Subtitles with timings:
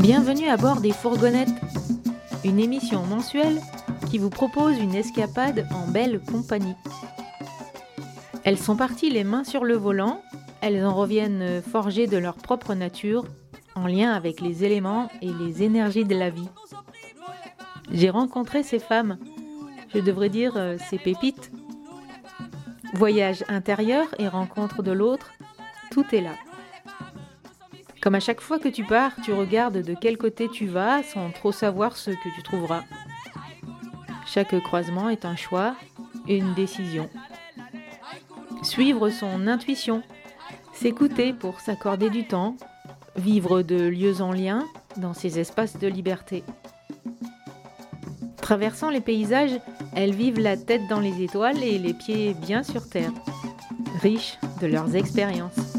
[0.00, 1.48] Bienvenue à bord des fourgonnettes,
[2.42, 3.60] une émission mensuelle
[4.10, 6.74] qui vous propose une escapade en belle compagnie.
[8.44, 10.22] Elles sont parties les mains sur le volant,
[10.62, 13.26] elles en reviennent forgées de leur propre nature,
[13.74, 16.48] en lien avec les éléments et les énergies de la vie.
[17.92, 19.18] J'ai rencontré ces femmes,
[19.92, 21.52] je devrais dire euh, ces pépites.
[22.94, 25.30] Voyage intérieur et rencontre de l'autre,
[25.90, 26.32] tout est là.
[28.00, 31.30] Comme à chaque fois que tu pars, tu regardes de quel côté tu vas sans
[31.30, 32.84] trop savoir ce que tu trouveras.
[34.26, 35.76] Chaque croisement est un choix,
[36.26, 37.10] une décision.
[38.62, 40.02] Suivre son intuition,
[40.72, 42.56] s'écouter pour s'accorder du temps,
[43.16, 46.42] vivre de lieux en lien dans ces espaces de liberté.
[48.40, 49.60] Traversant les paysages,
[49.94, 53.12] elles vivent la tête dans les étoiles et les pieds bien sur terre,
[54.00, 55.69] riches de leurs expériences.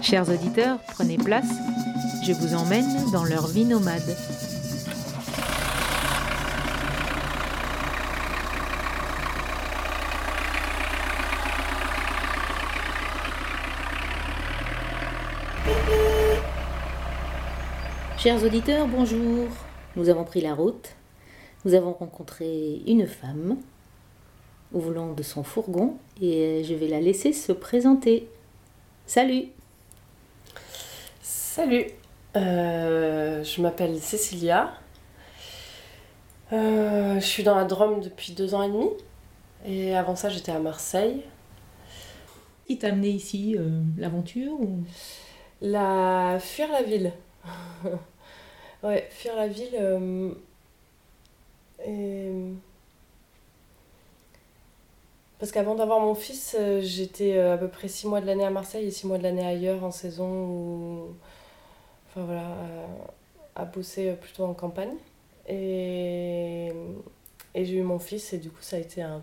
[0.00, 1.48] Chers auditeurs, prenez place,
[2.24, 4.16] je vous emmène dans leur vie nomade.
[18.18, 19.48] Chers auditeurs, bonjour.
[19.96, 20.90] Nous avons pris la route.
[21.64, 23.56] Nous avons rencontré une femme
[24.72, 28.28] au volant de son fourgon et je vais la laisser se présenter.
[29.06, 29.48] Salut
[31.58, 31.86] Salut,
[32.36, 34.72] euh, je m'appelle Cécilia.
[36.52, 38.88] Euh, je suis dans la Drôme depuis deux ans et demi.
[39.66, 41.24] Et avant ça, j'étais à Marseille.
[42.68, 44.84] Qui t'a amené ici euh, L'aventure ou...
[45.60, 46.38] La...
[46.38, 47.12] Fuir la ville.
[48.84, 50.36] ouais, fuir la ville.
[51.84, 52.30] Et...
[55.40, 58.86] Parce qu'avant d'avoir mon fils, j'étais à peu près six mois de l'année à Marseille
[58.86, 61.16] et six mois de l'année ailleurs en saison où
[62.08, 62.56] enfin voilà,
[63.54, 64.94] à, bosser plutôt en campagne.
[65.46, 66.72] Et,
[67.54, 69.22] et j'ai eu mon fils et du coup ça a été un...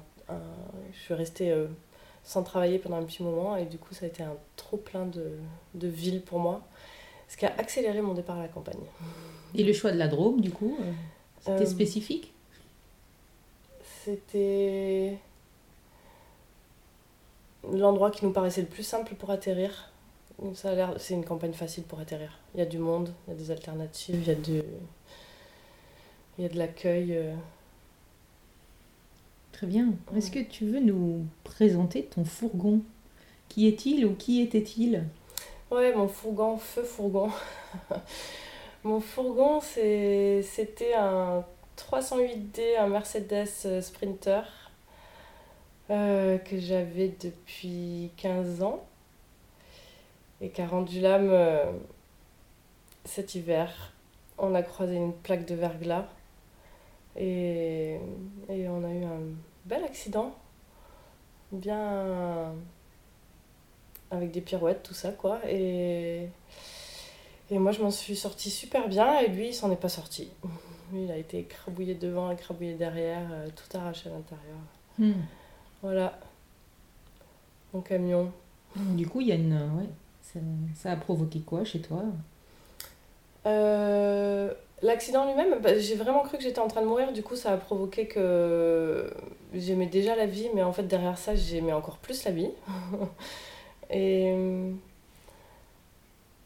[0.92, 1.68] je suis restée euh,
[2.24, 5.06] sans travailler pendant un petit moment et du coup ça a été un trop plein
[5.06, 5.38] de,
[5.76, 6.62] de ville pour moi,
[7.28, 8.80] ce qui a accéléré mon départ à la campagne.
[9.54, 10.92] Et le choix de la Drôme du coup, euh,
[11.40, 12.34] c'était euh, spécifique?
[14.04, 15.18] C'était
[17.72, 19.92] l'endroit qui nous paraissait le plus simple pour atterrir
[20.54, 22.38] ça a l'air, c'est une campagne facile pour atterrir.
[22.56, 24.62] Il y a du monde, il y a des alternatives, il y a, du,
[26.38, 27.14] il y a de l'accueil.
[27.14, 27.36] Euh.
[29.52, 29.90] Très bien.
[30.16, 32.80] Est-ce que tu veux nous présenter ton fourgon?
[33.50, 35.04] Qui est-il ou qui était-il?
[35.70, 37.30] Ouais, mon fourgon, feu fourgon.
[38.86, 41.44] mon fourgon, c'était un
[41.76, 44.44] 308D, un Mercedes euh, Sprinter
[45.90, 48.82] euh, que j'avais depuis 15 ans
[50.40, 51.34] et qui a rendu l'âme
[53.06, 53.94] cet hiver.
[54.38, 56.06] On a croisé une plaque de verglas
[57.16, 57.98] et,
[58.50, 59.22] et on a eu un
[59.66, 60.36] bel accident,
[61.52, 62.54] bien
[64.12, 65.40] avec des pirouettes, tout ça quoi.
[65.48, 66.28] Et,
[67.50, 70.30] et moi je m'en suis sortie super bien et lui il s'en est pas sorti.
[70.92, 74.58] Lui il a été écrabouillé devant, écrabouillé derrière, euh, tout arraché à l'intérieur.
[75.00, 75.24] Hmm.
[75.82, 76.20] Voilà.
[77.74, 78.32] Mon camion.
[78.76, 79.54] Du coup il y a une.
[79.78, 79.90] Ouais
[80.76, 82.04] ça, a provoqué quoi chez toi?
[83.46, 87.12] Euh, L'accident lui-même, bah, j'ai vraiment cru que j'étais en train de mourir.
[87.14, 89.12] Du coup, ça a provoqué que
[89.54, 92.52] j'aimais déjà la vie, mais en fait, derrière ça, j'aimais encore plus la vie.
[93.90, 94.34] et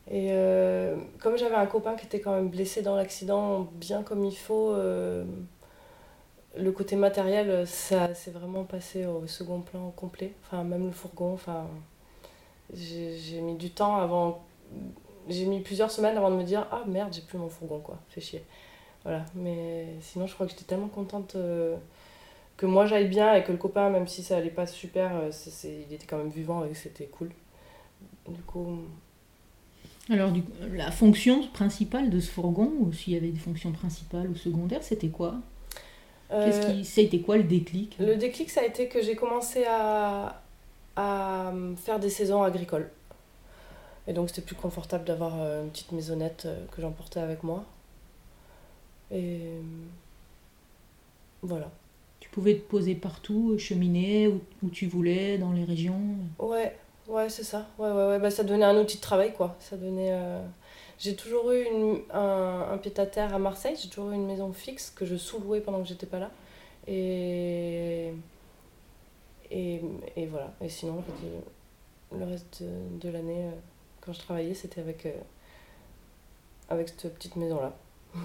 [0.09, 4.25] et euh, comme j'avais un copain qui était quand même blessé dans l'accident, bien comme
[4.25, 5.23] il faut, euh,
[6.57, 10.33] le côté matériel, ça s'est vraiment passé au second plan complet.
[10.43, 11.67] Enfin, même le fourgon, enfin
[12.73, 14.43] j'ai mis du temps avant.
[15.29, 17.97] J'ai mis plusieurs semaines avant de me dire Ah merde, j'ai plus mon fourgon, quoi.
[18.09, 18.43] Fait chier.
[19.03, 19.25] Voilà.
[19.35, 21.77] Mais sinon, je crois que j'étais tellement contente euh,
[22.57, 25.31] que moi j'aille bien et que le copain, même si ça allait pas super, euh,
[25.63, 27.29] il était quand même vivant et c'était cool.
[28.27, 28.79] Du coup.
[30.09, 30.43] Alors, du,
[30.73, 34.83] la fonction principale de ce fourgon, ou s'il y avait des fonctions principales ou secondaires,
[34.83, 35.35] c'était quoi?
[36.29, 37.95] Qu'est-ce qui, ça a été quoi le déclic?
[37.99, 40.41] Le déclic, ça a été que j'ai commencé à,
[40.95, 42.91] à euh, faire des saisons agricoles.
[44.09, 47.63] Et donc c'était plus confortable d'avoir euh, une petite maisonnette euh, que j'emportais avec moi.
[49.11, 49.51] Et
[51.43, 51.69] voilà.
[52.19, 56.01] Tu pouvais te poser partout, cheminer où, où tu voulais, dans les régions
[56.39, 56.75] Ouais,
[57.07, 57.67] ouais, c'est ça.
[57.77, 58.19] Ouais, ouais, ouais.
[58.19, 59.55] Bah, ça donnait un outil de travail, quoi.
[59.59, 60.11] Ça donnait.
[60.97, 64.89] J'ai toujours eu une, un, un pied-à-terre à Marseille, j'ai toujours eu une maison fixe
[64.89, 66.31] que je sous-louais pendant que j'étais pas là.
[66.87, 68.11] Et
[69.51, 69.81] et,
[70.15, 70.53] et voilà.
[70.61, 71.03] Et sinon,
[72.17, 73.51] le reste de, de l'année, euh,
[74.09, 75.11] quand je travaillais, c'était avec, euh,
[76.67, 77.77] avec cette petite maison-là,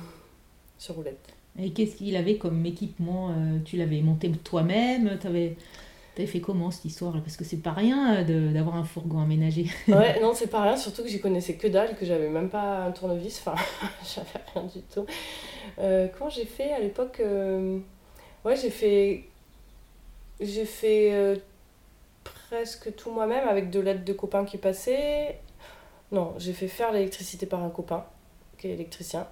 [0.78, 1.34] sur roulette.
[1.58, 5.56] Et qu'est-ce qu'il avait comme équipement euh, Tu l'avais monté toi-même T'avais
[6.16, 9.66] avais fait comment cette histoire Parce que c'est pas rien euh, d'avoir un fourgon aménagé.
[9.88, 12.86] ouais, non, c'est pas rien, surtout que j'y connaissais que dalle, que j'avais même pas
[12.86, 13.62] un tournevis, enfin,
[14.14, 15.04] j'avais rien du tout.
[15.78, 17.20] Euh, quand j'ai fait à l'époque,
[18.44, 19.24] ouais, j'ai fait.
[20.40, 21.42] J'ai fait
[22.48, 25.38] presque tout moi-même avec de l'aide de copains qui passaient.
[26.14, 28.06] Non, j'ai fait faire l'électricité par un copain
[28.56, 29.26] qui est électricien.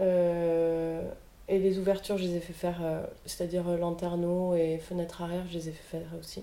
[0.00, 1.08] Euh,
[1.46, 5.44] et les ouvertures, je les ai fait faire, euh, c'est-à-dire euh, lanterneaux et fenêtres arrière,
[5.48, 6.42] je les ai fait faire aussi.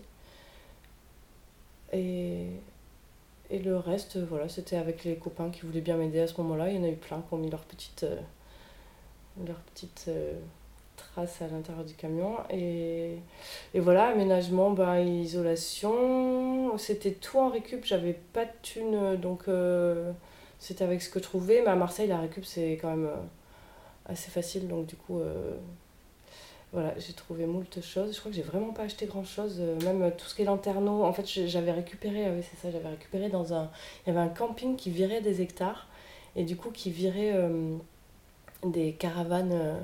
[1.91, 2.45] Et,
[3.49, 6.69] et le reste, voilà, c'était avec les copains qui voulaient bien m'aider à ce moment-là.
[6.69, 8.05] Il y en a eu plein qui ont mis leur petite,
[9.45, 10.09] leur petite
[11.21, 12.35] à l'intérieur du camion.
[12.49, 13.15] Et,
[13.73, 16.77] et voilà, aménagement, bah, isolation.
[16.77, 19.45] C'était tout en récup, j'avais pas de thunes, donc
[20.59, 21.61] c'était avec ce que je trouvais.
[21.61, 23.09] Mais à Marseille, la récup, c'est quand même
[24.09, 24.67] assez facile.
[24.67, 25.55] Donc du coup, euh,
[26.73, 28.13] voilà, j'ai trouvé moult choses.
[28.13, 29.57] Je crois que j'ai vraiment pas acheté grand chose.
[29.59, 32.89] Euh, même tout ce qui est lanterneau, en fait, j'avais récupéré, ah c'est ça, j'avais
[32.89, 33.69] récupéré dans un.
[34.05, 35.87] Il y avait un camping qui virait des hectares
[36.35, 37.75] et du coup qui virait euh,
[38.65, 39.77] des caravanes.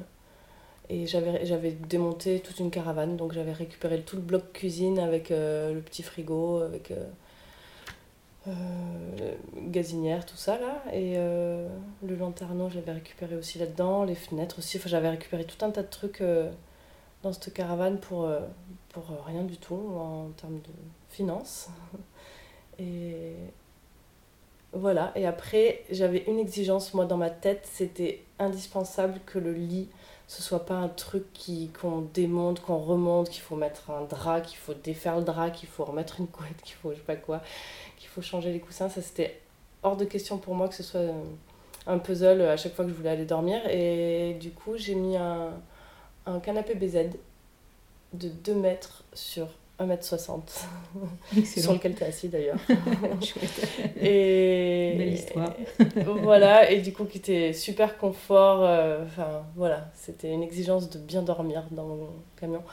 [0.89, 5.79] Et j'avais démonté toute une caravane, donc j'avais récupéré tout le bloc cuisine avec le
[5.79, 6.91] petit frigo, avec
[8.47, 10.83] euh, gazinière, tout ça là.
[10.93, 11.67] Et euh,
[12.03, 14.77] le lanterneau, j'avais récupéré aussi là-dedans, les fenêtres aussi.
[14.77, 16.51] Enfin, j'avais récupéré tout un tas de trucs euh,
[17.23, 18.29] dans cette caravane pour,
[18.89, 20.73] pour rien du tout en termes de
[21.09, 21.69] finances.
[22.79, 23.33] Et
[24.73, 25.11] voilà.
[25.15, 29.89] Et après, j'avais une exigence, moi, dans ma tête, c'était indispensable que le lit
[30.27, 31.23] ce soit pas un truc
[31.79, 35.69] qu'on démonte, qu'on remonte, qu'il faut mettre un drap, qu'il faut défaire le drap, qu'il
[35.69, 37.41] faut remettre une couette, qu'il faut je sais pas quoi
[37.97, 38.89] qu'il faut changer les coussins.
[38.89, 39.39] Ça, c'était
[39.83, 41.01] hors de question pour moi que ce soit
[41.87, 43.61] un puzzle à chaque fois que je voulais aller dormir.
[43.69, 45.51] Et du coup, j'ai mis un,
[46.25, 47.09] un canapé BZ
[48.13, 49.47] de 2 mètres sur
[49.79, 50.41] 1m60
[51.43, 52.57] sur lequel tu es assis d'ailleurs.
[54.01, 55.53] et belle histoire.
[56.21, 60.99] voilà et du coup qui était super confort euh, enfin voilà, c'était une exigence de
[60.99, 62.63] bien dormir dans mon camion.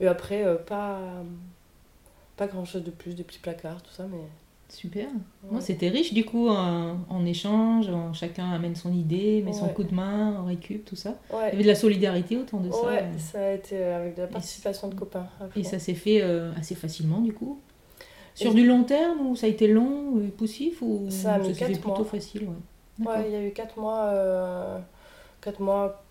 [0.00, 0.98] Et après euh, pas
[2.36, 4.18] pas grand-chose de plus, des petits placards tout ça mais
[4.72, 5.08] Super.
[5.60, 10.36] C'était riche du coup en, échange, chacun amène son idée, met son coup de main,
[10.40, 11.14] on récup, tout ça.
[11.30, 12.82] Il y avait de la solidarité autour de ça.
[12.86, 15.26] Ouais, ça a été euh, avec de la participation de copains.
[15.56, 17.60] Et ça s'est fait euh, assez facilement du coup
[18.34, 21.54] Sur du long terme ou ça a été long ou poussif ou ça a mis
[21.54, 22.04] ça plutôt mois.
[22.04, 22.48] facile
[23.00, 24.78] Ouais, il y a eu 4 mois, euh,
[25.58, 26.04] mois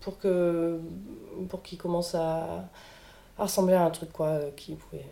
[0.00, 0.78] pour que
[1.48, 2.68] pour qu'il commence à,
[3.38, 5.06] à, ressembler à un truc quoi qui pouvait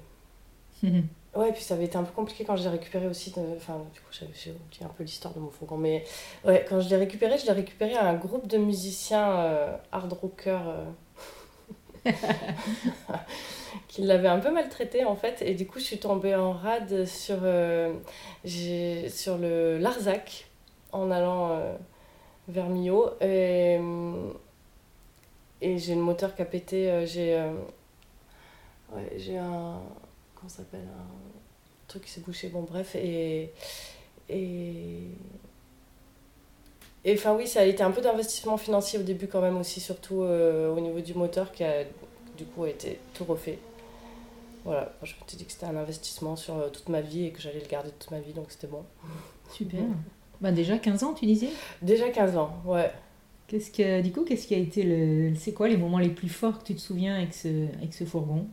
[1.35, 3.33] Ouais, puis ça avait été un peu compliqué quand je l'ai récupéré aussi.
[3.57, 5.77] Enfin, du coup, j'ai oublié un peu l'histoire de mon fourgon.
[5.77, 6.05] Mais
[6.45, 10.13] ouais, quand je l'ai récupéré, je l'ai récupéré à un groupe de musiciens euh, hard
[10.13, 10.69] rockers
[12.07, 12.11] euh,
[13.89, 15.41] qui l'avaient un peu maltraité en fait.
[15.43, 17.95] Et du coup, je suis tombée en rade sur, euh,
[19.09, 20.51] sur le Larzac
[20.91, 21.61] en allant
[22.49, 23.11] vers Millau.
[23.21, 23.79] Et,
[25.63, 27.07] et j'ai le moteur qui a pété.
[27.07, 27.41] j'ai
[28.93, 29.81] ouais, j'ai un
[30.41, 32.49] comment ça s'appelle un truc qui s'est bouché.
[32.49, 33.53] Bon bref et
[34.29, 35.03] et
[37.05, 39.81] et enfin oui ça a été un peu d'investissement financier au début quand même aussi
[39.81, 41.85] surtout euh, au niveau du moteur qui a
[42.37, 43.59] du coup été tout refait.
[44.65, 44.93] Voilà.
[45.03, 47.41] Je me suis dit que c'était un investissement sur euh, toute ma vie et que
[47.41, 48.85] j'allais le garder toute ma vie donc c'était bon.
[49.53, 49.81] Super.
[50.41, 51.51] Bah déjà 15 ans tu disais?
[51.83, 52.91] Déjà 15 ans ouais.
[53.51, 55.35] Qu'est-ce que, du coup, qu'est-ce qui a été le.
[55.35, 58.05] C'est quoi les moments les plus forts que tu te souviens avec ce, avec ce
[58.05, 58.47] fourgon?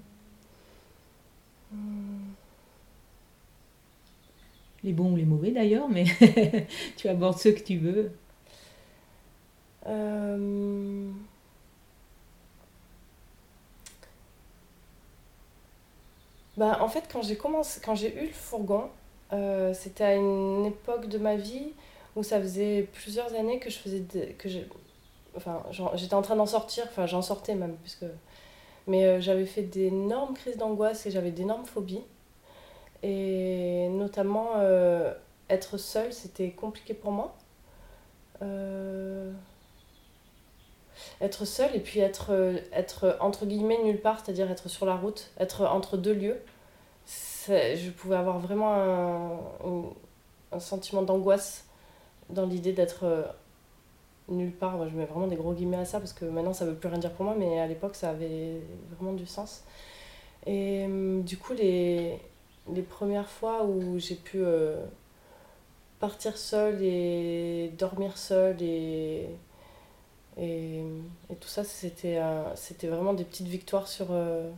[4.83, 6.05] Les bons ou les mauvais d'ailleurs, mais
[6.97, 8.11] tu abordes ceux que tu veux.
[9.87, 11.09] Euh,
[16.57, 18.89] bah, en fait, quand j'ai commencé, quand j'ai eu le fourgon,
[19.33, 21.73] euh, c'était à une époque de ma vie
[22.15, 24.01] où ça faisait plusieurs années que je faisais
[24.37, 24.47] que
[25.35, 25.63] enfin
[25.95, 28.05] j'étais en train d'en sortir, enfin j'en sortais même puisque
[28.87, 32.03] mais euh, j'avais fait d'énormes crises d'angoisse et j'avais d'énormes phobies.
[33.03, 35.13] Et notamment, euh,
[35.49, 37.35] être seule, c'était compliqué pour moi.
[38.41, 39.31] Euh,
[41.21, 42.31] être seule et puis être,
[42.71, 46.41] être entre guillemets nulle part, c'est-à-dire être sur la route, être entre deux lieux.
[47.47, 49.83] Je pouvais avoir vraiment un,
[50.51, 51.65] un sentiment d'angoisse
[52.29, 53.05] dans l'idée d'être
[54.29, 54.77] nulle part.
[54.77, 56.89] Moi, je mets vraiment des gros guillemets à ça parce que maintenant ça veut plus
[56.89, 58.61] rien dire pour moi, mais à l'époque ça avait
[58.95, 59.63] vraiment du sens.
[60.45, 62.19] Et hum, du coup, les,
[62.73, 64.83] les premières fois où j'ai pu euh,
[65.99, 69.29] partir seul et dormir seul et,
[71.39, 72.19] tout ça, c'était
[72.55, 74.49] c'était vraiment des petites victoires sur, euh,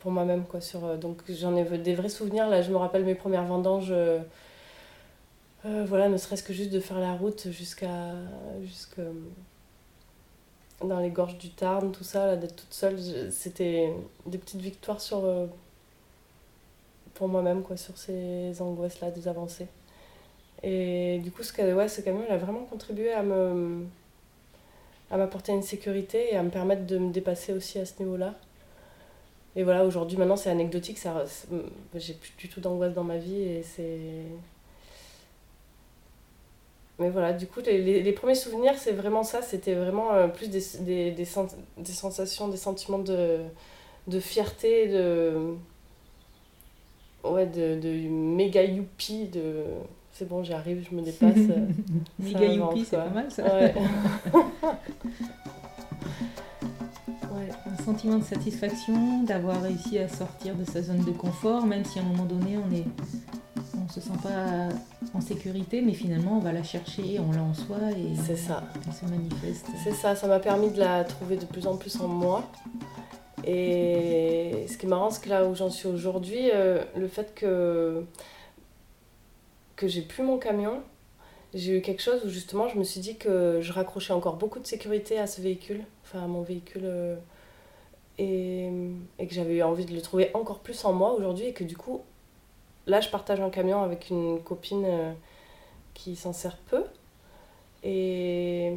[0.00, 0.44] pour moi-même.
[0.44, 2.48] Quoi, sur, euh, donc j'en ai des vrais souvenirs.
[2.48, 3.92] Là, je me rappelle mes premières vendanges.
[5.66, 8.14] Euh, voilà, ne serait-ce que juste de faire la route jusqu'à
[8.62, 9.02] jusqu'à
[10.80, 12.98] dans les gorges du Tarn, tout ça, d'être toute seule,
[13.30, 13.92] c'était
[14.26, 15.22] des petites victoires sur
[17.14, 19.68] pour moi-même, quoi, sur ces angoisses-là, des avancées.
[20.62, 23.22] Et du coup, ce, ouais, ce camion, il a vraiment contribué à
[25.10, 28.34] à m'apporter une sécurité et à me permettre de me dépasser aussi à ce niveau-là.
[29.56, 30.98] Et voilà, aujourd'hui, maintenant, c'est anecdotique,
[31.94, 33.98] j'ai plus du tout d'angoisse dans ma vie et c'est...
[37.00, 40.50] Mais voilà, du coup, les, les, premiers souvenirs, c'est vraiment ça, c'était vraiment euh, plus
[40.50, 41.24] des, des, des,
[41.78, 43.38] des, sensations, des sentiments de,
[44.06, 45.54] de fierté, de...
[47.24, 49.64] Ouais, de, de méga youpi, de
[50.12, 51.36] c'est bon, j'arrive, je me dépasse.
[52.18, 53.44] Méga youpi, c'est pas mal ça.
[53.44, 53.74] Ouais.
[57.90, 62.02] Sentiment de satisfaction, d'avoir réussi à sortir de sa zone de confort, même si à
[62.02, 62.84] un moment donné on est,
[63.76, 64.68] on se sent pas
[65.12, 68.62] en sécurité, mais finalement on va la chercher, on l'a en soi et c'est ça.
[68.86, 69.66] elle se manifeste.
[69.82, 72.48] C'est ça, ça m'a permis de la trouver de plus en plus en moi.
[73.44, 77.34] Et ce qui est marrant, c'est que là où j'en suis aujourd'hui, euh, le fait
[77.34, 78.04] que
[79.74, 80.80] que j'ai plus mon camion,
[81.54, 84.60] j'ai eu quelque chose où justement je me suis dit que je raccrochais encore beaucoup
[84.60, 87.16] de sécurité à ce véhicule, enfin à mon véhicule, euh,
[88.20, 91.64] et, que j'avais eu envie de le trouver encore plus en moi aujourd'hui, et que
[91.64, 92.02] du coup,
[92.86, 95.12] là je partage un camion avec une copine euh,
[95.94, 96.84] qui s'en sert peu,
[97.82, 98.72] et,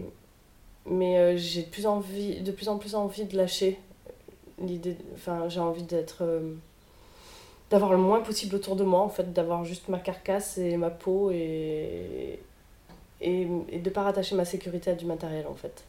[0.85, 3.79] mais euh, j'ai de plus, en plus envie de lâcher
[4.59, 6.23] l'idée, enfin j'ai envie d'être
[7.69, 10.91] d'avoir le moins possible autour de moi, en fait, d'avoir juste ma carcasse et ma
[10.91, 12.39] peau et,
[13.19, 15.83] et, et de ne pas rattacher ma sécurité à du matériel, en fait.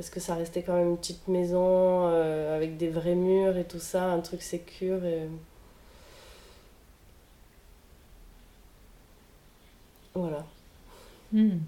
[0.00, 3.64] Parce que ça restait quand même une petite maison euh, avec des vrais murs et
[3.64, 5.28] tout ça, un truc sécure et...
[10.14, 10.46] Voilà.
[11.34, 11.58] Hmm.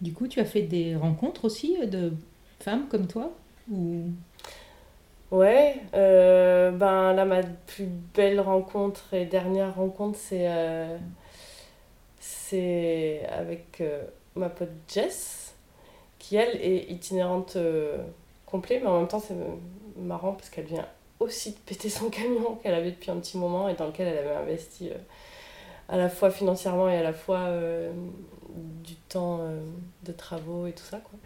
[0.00, 2.12] Du coup, tu as fait des rencontres aussi de
[2.58, 3.30] femmes comme toi
[3.70, 4.06] ou?
[5.30, 10.98] Ouais, euh, ben là, ma plus belle rencontre et dernière rencontre, c'est euh,
[12.18, 14.02] c'est avec euh,
[14.34, 15.47] ma pote Jess,
[16.18, 17.56] qui elle est itinérante
[18.46, 19.34] complet, mais en même temps, c'est
[19.96, 20.86] marrant parce qu'elle vient
[21.20, 24.18] aussi de péter son camion qu'elle avait depuis un petit moment et dans lequel elle
[24.18, 24.90] avait investi
[25.88, 27.48] à la fois financièrement et à la fois
[28.84, 29.40] du temps
[30.04, 31.18] de travaux et tout ça, quoi.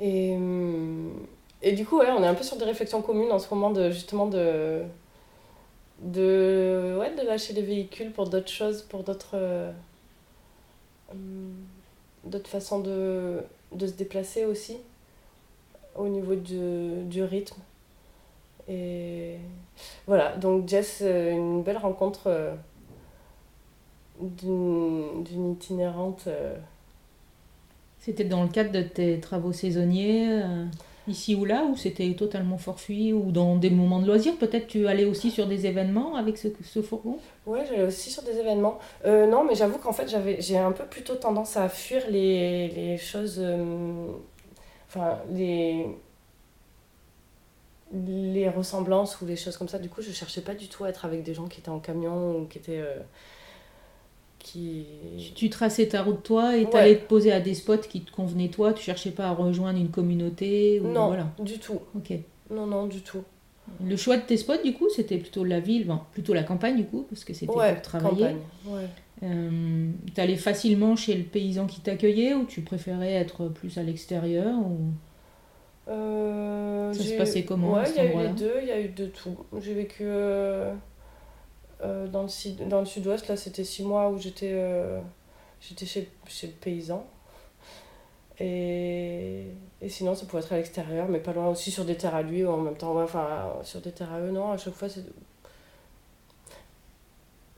[0.00, 0.36] Et.
[1.64, 3.70] Et du coup, ouais, on est un peu sur des réflexions communes en ce moment
[3.70, 4.82] de justement de
[6.00, 9.72] de ouais, de lâcher les véhicules pour d'autres choses, pour d'autres euh,
[11.10, 11.54] hum,
[12.24, 13.42] d'autres façons de,
[13.78, 14.78] se déplacer aussi
[15.94, 17.60] au niveau du, rythme.
[18.68, 19.36] Et
[20.06, 22.54] voilà, donc Jess, euh, une belle rencontre euh,
[24.20, 26.28] d'une itinérante.
[28.00, 30.42] C'était dans le cadre de tes travaux saisonniers
[31.06, 34.86] ici ou là, ou c'était totalement forfait, ou dans des moments de loisirs Peut-être tu
[34.88, 37.18] allais aussi sur des événements avec ce, ce fourgon?
[37.46, 38.78] Ouais, j'allais aussi sur des événements.
[39.04, 40.08] Euh, non, mais j'avoue qu'en fait,
[40.40, 43.36] j'ai un peu plutôt tendance à fuir les, les choses.
[43.38, 44.06] Euh,
[44.88, 45.86] enfin, les.
[47.92, 49.78] les ressemblances ou les choses comme ça.
[49.78, 51.80] Du coup, je cherchais pas du tout à être avec des gens qui étaient en
[51.80, 52.80] camion ou qui étaient.
[52.80, 53.00] Euh,
[54.44, 54.84] qui...
[55.34, 58.12] Tu traçais ta route toi et tu allais te poser à des spots qui te
[58.12, 60.88] convenaient toi, tu cherchais pas à rejoindre une communauté ou...
[60.88, 61.32] Non, voilà.
[61.40, 61.80] du tout.
[61.96, 62.12] Ok.
[62.50, 63.22] Non, non, du tout.
[63.82, 66.84] Le choix de tes spots, du coup, c'était plutôt la ville, plutôt la campagne, du
[66.84, 68.26] coup, parce que c'était pour travailler.
[68.26, 68.36] Campagne.
[68.66, 68.88] Ouais.
[69.22, 74.58] Euh, t'allais facilement chez le paysan qui t'accueillait ou tu préférais être plus à l'extérieur
[74.58, 74.78] ou...
[75.88, 78.80] Euh, Ça se passait comment Ouais, il y a eu les deux, il y a
[78.80, 79.36] eu de tout.
[79.60, 80.02] J'ai vécu...
[80.02, 80.74] Euh,
[81.84, 85.00] euh, dans, le, dans le sud-ouest, là, c'était six mois où j'étais euh,
[85.60, 87.06] j'étais chez, chez le paysan.
[88.40, 89.46] Et,
[89.80, 92.22] et sinon, ça pouvait être à l'extérieur, mais pas loin aussi sur des terres à
[92.22, 94.88] lui, ou en même temps, enfin, sur des terres à eux, non, à chaque fois,
[94.88, 95.04] c'est.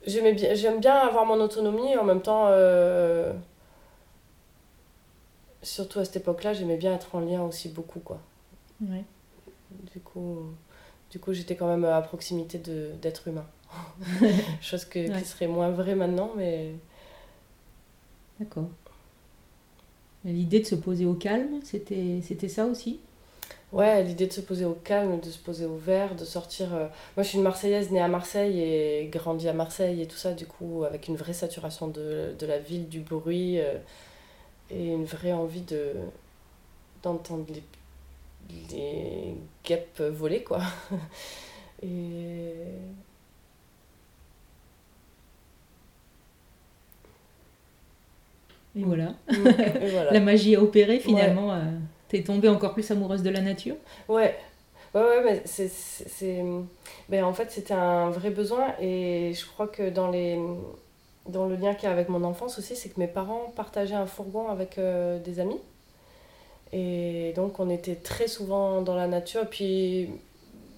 [0.06, 3.32] J'aime bien, j'aime bien avoir mon autonomie et en même temps, euh,
[5.62, 8.20] surtout à cette époque-là, j'aimais bien être en lien aussi beaucoup, quoi.
[8.80, 9.02] Ouais.
[9.92, 10.54] Du coup,
[11.10, 13.46] du coup j'étais quand même à proximité d'êtres humains.
[14.60, 16.72] Chose que, qui serait moins vraie maintenant, mais.
[18.38, 18.68] D'accord.
[20.24, 23.00] L'idée de se poser au calme, c'était ça aussi?
[23.72, 26.68] Ouais, l'idée de se poser au calme, de se poser au vert, de sortir.
[26.70, 30.32] Moi, je suis une Marseillaise née à Marseille et grandie à Marseille et tout ça,
[30.32, 33.58] du coup, avec une vraie saturation de, de la ville, du bruit
[34.70, 35.92] et une vraie envie de
[37.02, 37.62] d'entendre les,
[38.70, 40.60] les guêpes voler, quoi.
[41.82, 42.54] et
[48.76, 49.14] Et voilà.
[50.12, 51.52] la magie a opéré finalement.
[51.52, 51.60] euh,
[52.08, 53.76] T'es tombée encore plus amoureuse de la nature
[54.08, 54.36] Ouais.
[54.94, 56.44] Ouais, ouais, mais c'est.
[57.08, 60.38] Ben, en fait, c'était un vrai besoin et je crois que dans, les...
[61.28, 63.94] dans le lien qu'il y a avec mon enfance aussi, c'est que mes parents partageaient
[63.94, 65.60] un fourgon avec euh, des amis.
[66.72, 69.42] Et donc, on était très souvent dans la nature.
[69.42, 70.10] Et puis,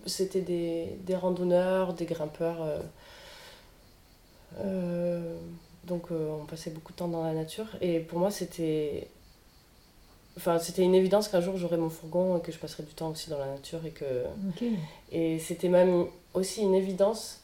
[0.06, 2.58] c'était des, des randonneurs, des grimpeurs.
[4.60, 5.36] Euh,
[5.88, 7.66] donc euh, on passait beaucoup de temps dans la nature.
[7.80, 9.08] Et pour moi, c'était.
[10.36, 13.08] Enfin, c'était une évidence qu'un jour j'aurais mon fourgon et que je passerais du temps
[13.08, 13.84] aussi dans la nature.
[13.84, 14.24] Et, que...
[15.10, 17.40] et c'était même aussi une évidence.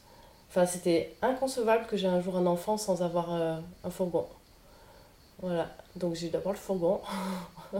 [0.49, 4.25] Enfin, c'était inconcevable que j'ai un jour un enfant sans avoir euh, un fourgon.
[5.41, 5.69] Voilà.
[5.97, 7.01] Donc j'ai eu d'abord le fourgon.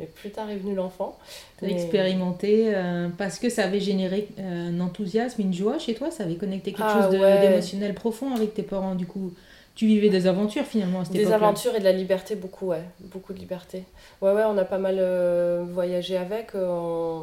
[0.00, 1.18] et plus tard est venu l'enfant.
[1.60, 6.36] Expérimenté euh, parce que ça avait généré un enthousiasme, une joie chez toi, ça avait
[6.36, 9.32] connecté quelque ah chose d'émotionnel profond avec tes parents du coup?
[9.76, 12.82] Tu vivais des aventures finalement à cette Des aventures et de la liberté, beaucoup, ouais.
[12.98, 13.84] Beaucoup de liberté.
[14.22, 16.54] Ouais, ouais, on a pas mal euh, voyagé avec.
[16.54, 17.20] Euh,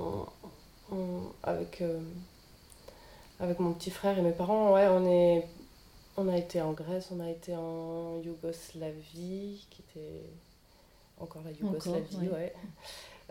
[1.42, 2.00] avec, euh,
[3.40, 4.72] avec mon petit frère et mes parents.
[4.72, 5.48] Ouais, on, est,
[6.16, 10.22] on a été en Grèce, on a été en Yougoslavie, qui était
[11.20, 12.54] encore la Yougoslavie, ouais.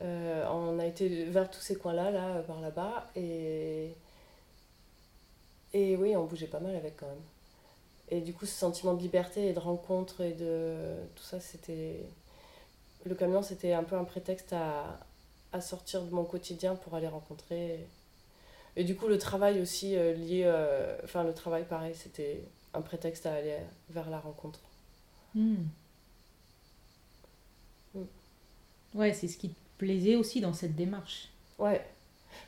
[0.01, 3.07] on a été vers tous ces coins-là, là, par là-bas.
[3.15, 3.95] Et,
[5.73, 7.23] et oui, on bougeait pas mal avec quand même.
[8.13, 10.75] Et du coup, ce sentiment de liberté et de rencontre et de
[11.17, 12.05] tout ça, c'était.
[13.07, 15.01] Le camion, c'était un peu un prétexte à,
[15.51, 17.87] à, sortir de mon quotidien pour aller rencontrer.
[18.77, 20.43] Et du coup, le travail aussi euh, lié.
[20.45, 23.57] Euh, enfin, le travail, pareil, c'était un prétexte à aller
[23.89, 24.61] vers la rencontre.
[25.35, 25.65] Hmm.
[28.95, 31.31] Ouais, c'est ce qui te plaisait aussi dans cette démarche.
[31.59, 31.83] Ouais,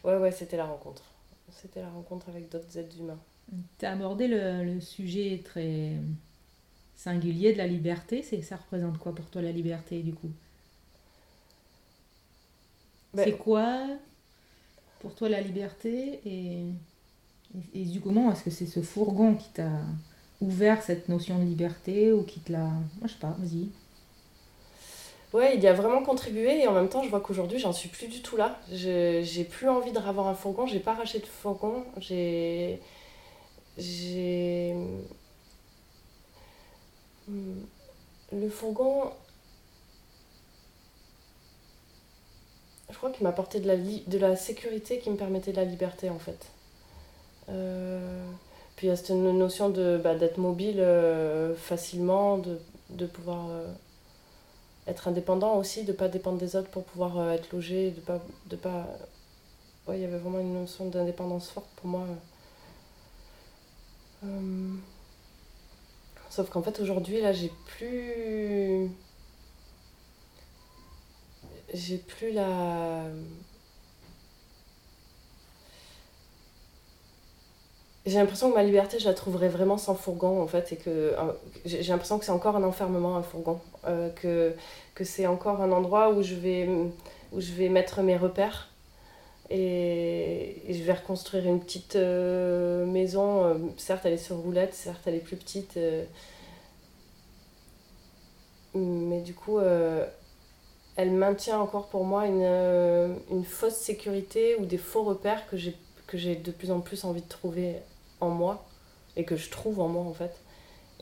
[0.05, 1.05] ouais, ouais, c'était la rencontre.
[1.51, 3.19] C'était la rencontre avec d'autres êtres humains.
[3.79, 5.93] Tu as abordé le, sujet très
[6.97, 8.23] singulier de la liberté.
[8.23, 10.31] C'est, ça représente quoi pour toi la liberté du coup?
[13.13, 13.79] Ben, C'est quoi
[15.01, 16.65] pour toi la liberté et,
[17.75, 19.71] et, du comment est-ce que c'est ce fourgon qui t'a
[20.41, 22.65] ouvert cette notion de liberté ou qui te l'a...
[22.65, 23.69] Moi je sais pas, vas-y.
[25.35, 27.89] Ouais, il y a vraiment contribué et en même temps, je vois qu'aujourd'hui, j'en suis
[27.89, 28.57] plus du tout là.
[28.71, 32.81] j'ai plus envie de avoir un fourgon, j'ai pas racheté de fourgon, j'ai
[33.79, 34.75] j'ai.
[37.29, 39.11] Le fourgon.
[42.91, 46.11] Je crois qu'il m'apportait de la, de la sécurité qui me permettait de la liberté
[46.11, 46.47] en fait.
[47.49, 48.31] Euh,
[48.77, 52.59] puis il y a cette notion de, bah, d'être mobile euh, facilement, de,
[52.91, 53.67] de pouvoir euh,
[54.87, 58.21] être indépendant aussi, de ne pas dépendre des autres pour pouvoir être logé, de pas.
[58.47, 58.87] De pas...
[59.87, 62.07] Ouais, il y avait vraiment une notion d'indépendance forte pour moi.
[64.25, 64.75] Euh,
[66.31, 68.91] sauf qu'en fait, aujourd'hui, là, j'ai plus.
[71.73, 73.05] J'ai plus la.
[78.07, 81.15] J'ai l'impression que ma liberté, je la trouverais vraiment sans fourgon, en fait, et que
[81.65, 83.61] j'ai l'impression que c'est encore un enfermement, un fourgon.
[83.87, 84.55] Euh, que,
[85.05, 86.69] c'est encore un endroit où je vais,
[87.33, 88.69] où je vais mettre mes repères
[89.51, 90.14] et,
[90.69, 93.45] je vais reconstruire une petite euh, maison.
[93.45, 95.77] Euh, certes, elle est sur roulette, certes, elle est plus petite.
[95.77, 96.05] Euh,
[98.75, 102.43] mais du coup, elle maintient encore pour moi une,
[103.31, 105.77] une, fausse sécurité ou des faux repères que j'ai,
[106.09, 107.77] que j'ai de plus en plus envie de trouver
[108.21, 108.67] en moi
[109.15, 110.41] et que je trouve en moi en fait.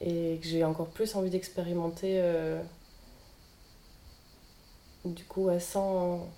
[0.02, 2.22] Et que j'ai encore plus envie d'expérimenter.
[5.06, 6.28] du coup, sans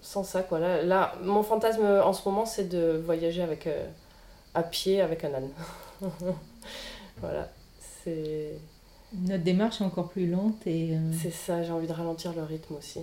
[0.00, 0.58] sans ça quoi.
[0.58, 3.88] Là, mon fantasme en ce moment c'est de voyager avec euh,
[4.54, 5.50] à pied avec un âne.
[7.18, 7.48] voilà,
[8.02, 8.52] c'est
[9.12, 12.42] notre démarche est encore plus lente et euh, c'est ça, j'ai envie de ralentir le
[12.42, 13.00] rythme aussi.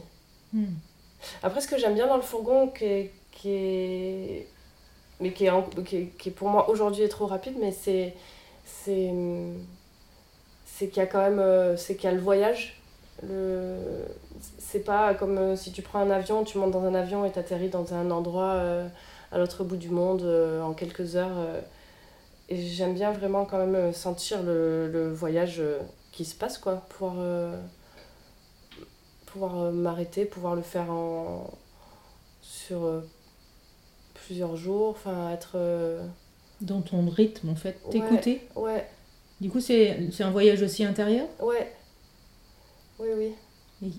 [0.52, 0.74] Hmm.
[1.42, 4.48] Après ce que j'aime bien dans le fourgon qui est, qui est
[5.20, 8.14] mais qui est, qui, est, qui pour moi aujourd'hui est trop rapide mais c'est
[8.66, 9.14] c'est
[10.66, 12.82] c'est qu'il y a quand même euh, c'est qu'il y a le voyage
[13.28, 14.06] le
[14.60, 17.32] c'est pas comme euh, si tu prends un avion, tu montes dans un avion et
[17.32, 18.88] t'atterris dans un endroit euh,
[19.32, 21.38] à l'autre bout du monde euh, en quelques heures.
[22.50, 25.62] et j'aime bien vraiment quand même sentir le, le voyage
[26.12, 26.84] qui se passe, quoi.
[26.90, 27.16] Pouvoir,
[29.26, 31.50] pouvoir m'arrêter, pouvoir le faire en,
[32.42, 32.80] sur
[34.14, 35.58] plusieurs jours, enfin être...
[36.62, 37.92] Dans ton rythme, en fait, Ouais.
[37.92, 38.48] t'écouter.
[38.56, 38.88] ouais,
[39.42, 41.28] Du coup, c'est c'est un voyage aussi intérieur?
[41.42, 41.72] ouais,
[43.00, 43.34] oui, oui.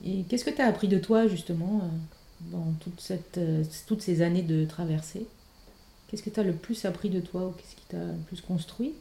[0.05, 2.75] Et, qu'est-ce que tu as appris de toi, justement, euh, dans
[3.39, 5.27] euh, toutes ces années de traversée?
[6.09, 8.41] Qu'est-ce que tu as le plus appris de toi ou qu'est-ce qui t'a le plus
[8.41, 8.95] construit?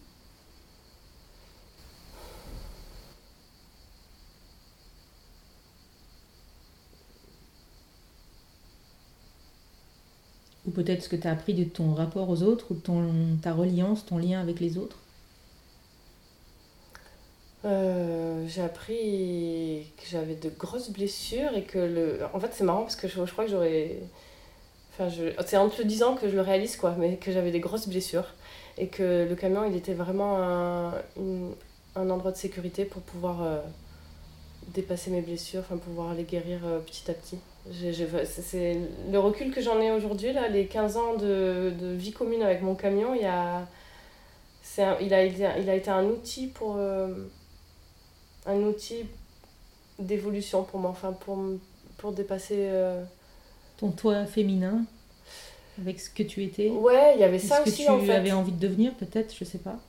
[10.65, 13.37] Ou peut-être ce que tu as appris de ton rapport aux autres ou de ton,
[13.41, 15.02] ta reliance, ton lien avec les autres?
[17.65, 22.19] Euh, j'ai appris que j'avais de grosses blessures et que le...
[22.33, 23.99] En fait, c'est marrant parce que je, crois que j'aurais...
[24.93, 25.25] Enfin, je...
[25.45, 27.87] c'est en te le disant que je le réalise, quoi, mais que j'avais des grosses
[27.87, 28.27] blessures
[28.77, 30.93] et que le camion, il était vraiment un,
[31.95, 33.59] un endroit de sécurité pour pouvoir euh,
[34.73, 37.39] dépasser mes blessures, enfin, pouvoir les guérir euh, petit à petit.
[38.41, 38.77] C'est-
[39.11, 42.61] le recul que j'en ai aujourd'hui, là, les 15 ans de, de vie commune avec
[42.61, 43.67] mon camion, il y a...
[44.77, 46.77] un- il, a, il a été un outil pour...
[48.45, 49.05] un outil
[49.99, 51.37] d'évolution pour moi, enfin pour,
[51.97, 52.55] pour dépasser...
[52.69, 53.03] euh,
[53.77, 54.85] Ton toi féminin
[55.79, 57.99] avec ce que tu étais Ouais, il y avait ce ça que aussi tu en
[57.99, 58.11] fait.
[58.11, 59.79] avais envie de devenir, peut-être, je sais pas.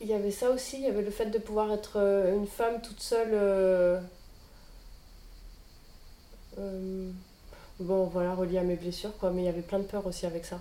[0.00, 2.46] Il y avait ça aussi, il y avait le fait de pouvoir être euh, une
[2.46, 3.30] femme toute seule.
[3.32, 4.00] euh,
[6.58, 7.10] euh,
[7.80, 10.26] bon, voilà, reliée à mes blessures, quoi, mais il y avait plein de peur aussi
[10.26, 10.60] avec ça.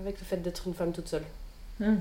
[0.00, 1.24] Avec le fait d'être une femme toute seule.
[1.82, 1.94] Ah.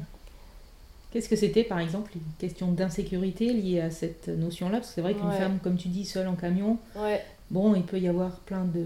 [1.18, 4.78] Qu'est-ce que c'était, par exemple, une question d'insécurité liée à cette notion-là?
[4.78, 5.36] Parce que c'est vrai qu'une Ouais.
[5.36, 8.86] femme, comme tu dis, seule en camion, Ouais, bon, il peut y avoir plein de...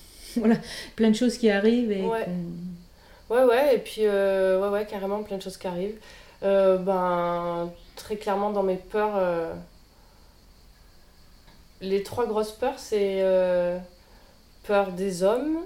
[0.38, 0.54] voilà,
[0.96, 2.26] plein de choses qui arrivent et Ouais.
[3.28, 5.98] ouais, ouais, et puis, euh, ouais, ouais, carrément, plein de choses qui arrivent.
[6.42, 9.52] Euh, ben, très clairement, dans mes peurs, euh,
[11.82, 13.22] les trois grosses peurs, c'est
[14.66, 15.58] peur des hommes,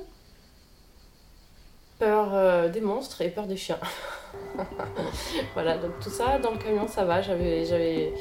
[2.01, 3.79] peur des monstres et peur des chiens.
[5.55, 7.23] voilà, donc tout ça, dans le camion, ça va.
[7.23, 8.13] J'avais, j'avais,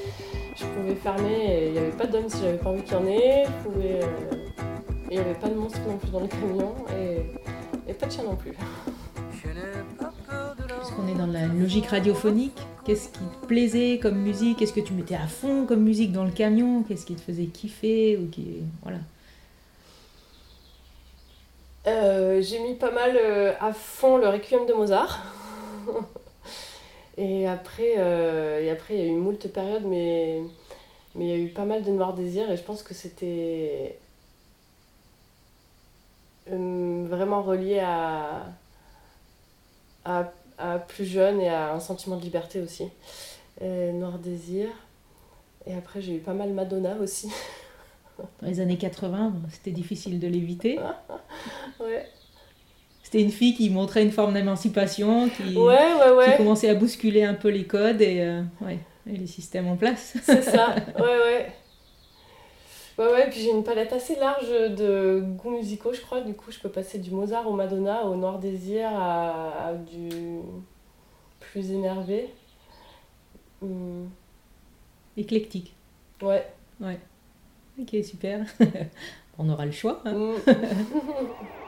[0.56, 2.96] je pouvais fermer et il n'y avait pas d'hommes si j'avais pas envie qu'il y
[2.96, 3.46] en ait.
[3.46, 4.46] Je pouvais, euh,
[5.10, 8.12] il n'y avait pas de monstres non plus dans le camion et, et pas de
[8.12, 8.54] chiens non plus.
[10.80, 14.60] Puisqu'on est dans la logique radiophonique, qu'est-ce qui te plaisait comme musique?
[14.60, 16.84] Qu'est-ce que tu mettais à fond comme musique dans le camion?
[16.84, 18.62] Qu'est-ce qui te faisait kiffer ou qui...
[18.84, 19.00] Voilà.
[21.88, 25.24] Euh, j'ai mis pas mal euh, à fond le Requiem de Mozart.
[27.18, 30.42] et après, euh, et après, il y a eu moult périodes, mais
[31.16, 33.98] mais il y a eu pas mal de Noir Désir et je pense que c'était
[36.52, 38.48] euh, vraiment relié à,
[40.04, 42.90] à, à plus jeune et à un sentiment de liberté aussi.
[43.62, 44.68] Euh, Noir Désir.
[45.66, 47.32] Et après, j'ai eu pas mal Madonna aussi.
[48.18, 50.80] Dans les années 80, bon, c'était difficile de l'éviter.
[51.80, 52.06] ouais,
[53.16, 56.24] C'était une fille qui montrait une forme d'émancipation, qui, ouais, ouais.
[56.26, 56.36] qui ouais.
[56.36, 58.78] commençait à bousculer un peu les codes et, euh, ouais,
[59.10, 60.18] et les systèmes en place.
[60.22, 61.48] C'est ça, ouais, ouais.
[62.98, 66.20] Ouais, ouais, puis j'ai une palette assez large de goûts musicaux, je crois.
[66.20, 70.10] Du coup, je peux passer du Mozart au Madonna, au Noir Désir, à, à du
[71.40, 72.28] plus énervé.
[73.62, 74.08] Hmm,
[75.16, 75.74] Éclectique.
[76.22, 76.46] ouais.
[77.80, 78.42] Ok, super.
[79.38, 80.02] On aura le choix.
[80.04, 80.12] hein.
[80.14, 80.36] Hmm.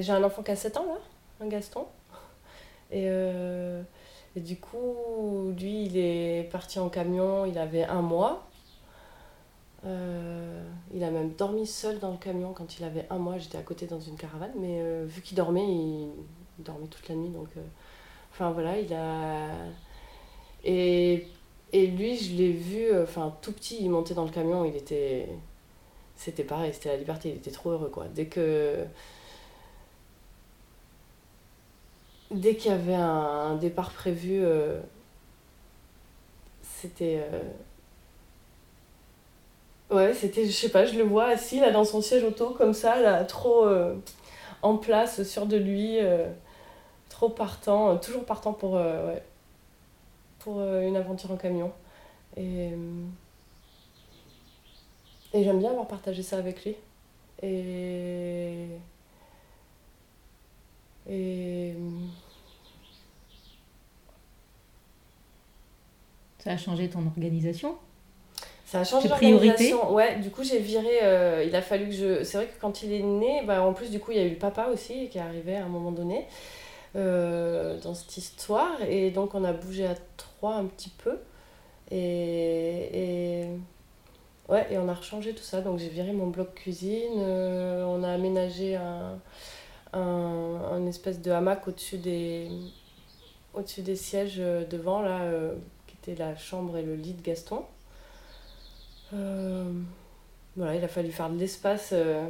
[0.00, 0.98] j'ai un enfant qui a 7 ans là,
[1.40, 1.86] un Gaston.
[2.90, 3.82] Et, euh,
[4.36, 8.48] et du coup, lui, il est parti en camion, il avait un mois.
[9.86, 13.38] Euh, il a même dormi seul dans le camion quand il avait un mois.
[13.38, 16.10] J'étais à côté dans une caravane, mais euh, vu qu'il dormait, il,
[16.58, 17.30] dormait toute la nuit.
[17.30, 17.48] Donc,
[18.32, 19.50] enfin voilà, il a.
[20.64, 21.26] Et,
[21.72, 25.28] et lui, je l'ai vu, enfin tout petit, il montait dans le camion, il était.
[26.16, 28.06] C'était pareil, c'était la liberté, il était trop heureux quoi.
[28.08, 28.84] Dès que.
[32.30, 34.80] Dès qu'il y avait un, départ prévu, euh,
[36.62, 37.22] c'était.
[37.32, 37.42] euh,
[39.90, 42.74] Ouais, c'était, je sais pas, je le vois assis là dans son siège auto comme
[42.74, 43.94] ça, là, trop euh,
[44.60, 45.98] en place, sûr de lui,
[47.08, 48.78] trop partant, toujours partant pour,
[50.40, 51.72] pour une aventure en camion.
[52.36, 52.70] Et,
[55.32, 56.76] et j'aime bien avoir partagé ça avec lui.
[57.42, 58.66] Et.
[61.08, 61.74] Et.
[66.38, 67.76] Ça a changé ton organisation?
[68.64, 69.92] Ça a changé l'organisation.
[69.92, 70.98] Ouais, du coup, j'ai viré.
[71.02, 72.22] euh, il a fallu que je.
[72.24, 74.24] C'est vrai que quand il est né, bah, en plus, du coup, il y a
[74.24, 76.26] eu le papa aussi qui est arrivé à un moment donné
[76.96, 78.82] euh, dans cette histoire.
[78.88, 81.18] Et donc, on a bougé à trois un petit peu.
[81.90, 83.42] Et.
[83.42, 83.46] et...
[84.48, 85.60] Ouais, et on a rechangé tout ça.
[85.60, 87.18] Donc, j'ai viré mon bloc cuisine.
[87.18, 89.18] euh, on a aménagé un,
[89.92, 92.48] un, un espèce de hamac au-dessus des,
[93.54, 95.54] au-dessus des sièges euh, devant, là, euh,
[95.86, 97.64] qui était la chambre et le lit de Gaston.
[99.14, 99.64] Euh,
[100.56, 102.26] voilà, il a fallu faire de l'espace euh,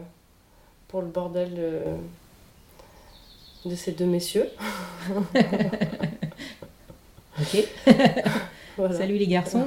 [0.89, 1.81] pour le bordel de,
[3.69, 4.49] de ces deux messieurs.
[7.41, 7.65] Ok.
[8.77, 8.97] Voilà.
[8.97, 9.67] Salut les garçons.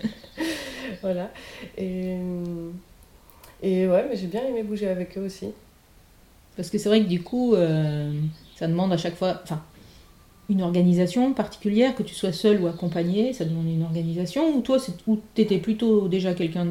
[1.02, 1.32] voilà.
[1.76, 2.16] Et,
[3.60, 5.52] et ouais, mais j'ai bien aimé bouger avec eux aussi.
[6.58, 8.12] Parce que c'est vrai que du coup, euh,
[8.56, 9.62] ça demande à chaque fois, enfin,
[10.50, 14.56] une organisation particulière, que tu sois seul ou accompagné, ça demande une organisation.
[14.56, 16.68] Ou toi, c'est, ou t'étais plutôt déjà quelqu'un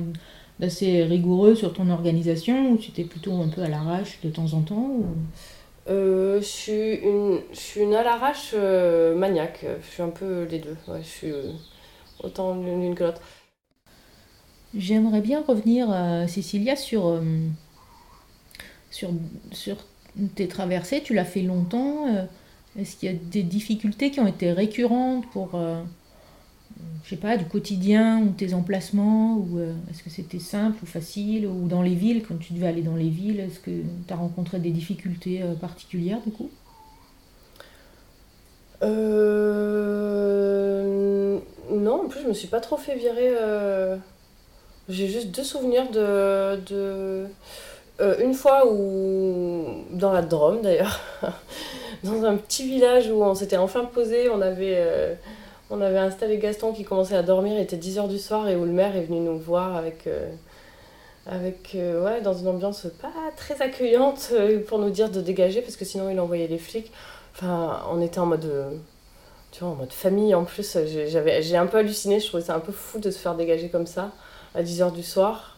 [0.60, 4.54] d'assez rigoureux sur ton organisation, ou tu étais plutôt un peu à l'arrache de temps
[4.54, 4.90] en temps.
[5.00, 5.06] ou-
[5.90, 9.66] Euh, je suis une, je suis une à l'arrache euh, maniaque.
[9.82, 10.76] Je suis un peu les deux.
[10.88, 11.52] Ouais, je suis euh,
[12.24, 13.22] autant l'une que l'autre.
[14.74, 15.88] J'aimerais bien revenir,
[16.28, 17.22] Cécilia, sur,
[19.52, 19.78] sur,
[20.36, 21.02] tes traversées.
[21.04, 22.08] Tu l'as fait longtemps.
[22.08, 22.26] euh,
[22.80, 25.82] Est-ce qu'il y a des difficultés qui ont été récurrentes pour, euh,
[27.04, 30.86] je sais pas, du quotidien ou tes emplacements ou euh, Est-ce que c'était simple ou
[30.86, 34.14] facile Ou dans les villes, quand tu devais aller dans les villes, est-ce que tu
[34.14, 36.50] as rencontré des difficultés particulières du coup?
[41.70, 43.34] Non, en plus, je me suis pas trop fait virer.
[44.90, 47.28] J'ai juste deux souvenirs de...
[48.02, 49.86] euh, une fois où.
[49.92, 51.00] dans la Drôme d'ailleurs.
[52.04, 54.76] dans un petit village où on s'était enfin posé, on avait.
[54.78, 55.16] euh,
[55.70, 58.66] On avait installé Gaston qui commençait à dormir, il était 10h du soir et où
[58.66, 60.30] le maire est venu nous voir avec, euh,
[61.26, 64.32] avec ouais, dans une ambiance pas très accueillante
[64.68, 66.92] pour nous dire de dégager parce que sinon il envoyait les flics.
[67.36, 68.50] Enfin, on était en mode,
[69.52, 70.78] tu vois, en mode famille en plus.
[70.86, 73.88] J'ai un peu halluciné, je trouvais ça un peu fou de se faire dégager comme
[73.88, 74.12] ça
[74.56, 75.58] à 10h du soir.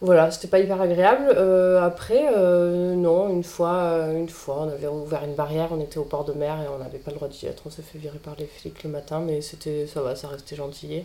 [0.00, 1.26] Voilà, c'était pas hyper agréable.
[1.36, 5.80] Euh, après, euh, non, une fois, euh, une fois, on avait ouvert une barrière, on
[5.80, 7.64] était au port de mer et on n'avait pas le droit d'y être.
[7.66, 10.56] On s'est fait virer par les flics le matin, mais c'était, ça va, ça restait
[10.56, 11.02] gentil.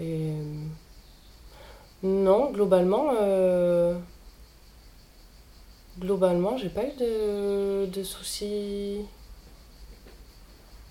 [0.00, 0.32] Et
[2.02, 3.94] non, globalement, euh,
[6.00, 9.02] globalement, j'ai pas eu de, de soucis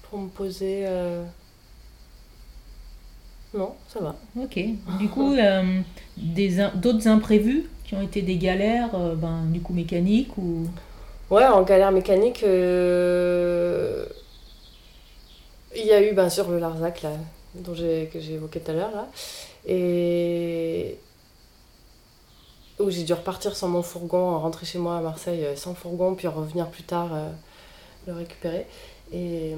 [0.03, 0.85] pour me poser.
[3.53, 4.15] Non, ça va.
[4.41, 4.59] Ok.
[4.99, 5.81] Du coup, euh,
[6.75, 10.67] d'autres imprévus qui ont été des galères, euh, ben, du coup mécaniques ou...
[11.29, 14.05] Ouais, en galère mécanique, euh,
[15.75, 17.11] il y a eu bien sûr le Larzac là,
[17.55, 19.07] dont j'ai, que j'ai évoqué tout à l'heure là,
[19.65, 20.97] et
[22.79, 26.15] où j'ai dû repartir sans mon fourgon, rentrer chez moi à Marseille euh, sans fourgon,
[26.15, 27.09] puis revenir plus tard
[28.07, 28.65] le récupérer.
[29.13, 29.53] Et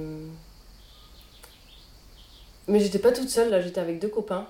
[2.67, 4.47] mais j'étais pas toute seule là, j'étais avec deux copains.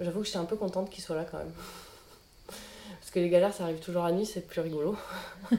[0.00, 1.52] J'avoue que j'étais un peu contente qu'ils soient là quand même.
[2.46, 4.96] Parce que les galères, ça arrive toujours à nuit, c'est plus rigolo.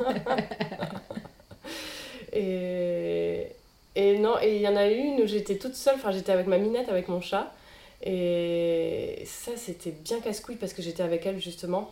[2.33, 3.47] et,
[3.95, 6.57] non, et il y en a une où j'étais toute seule, enfin j'étais avec ma
[6.57, 7.53] minette, avec mon chat.
[8.01, 11.91] Et ça, c'était bien casse-couille parce que j'étais avec elle justement.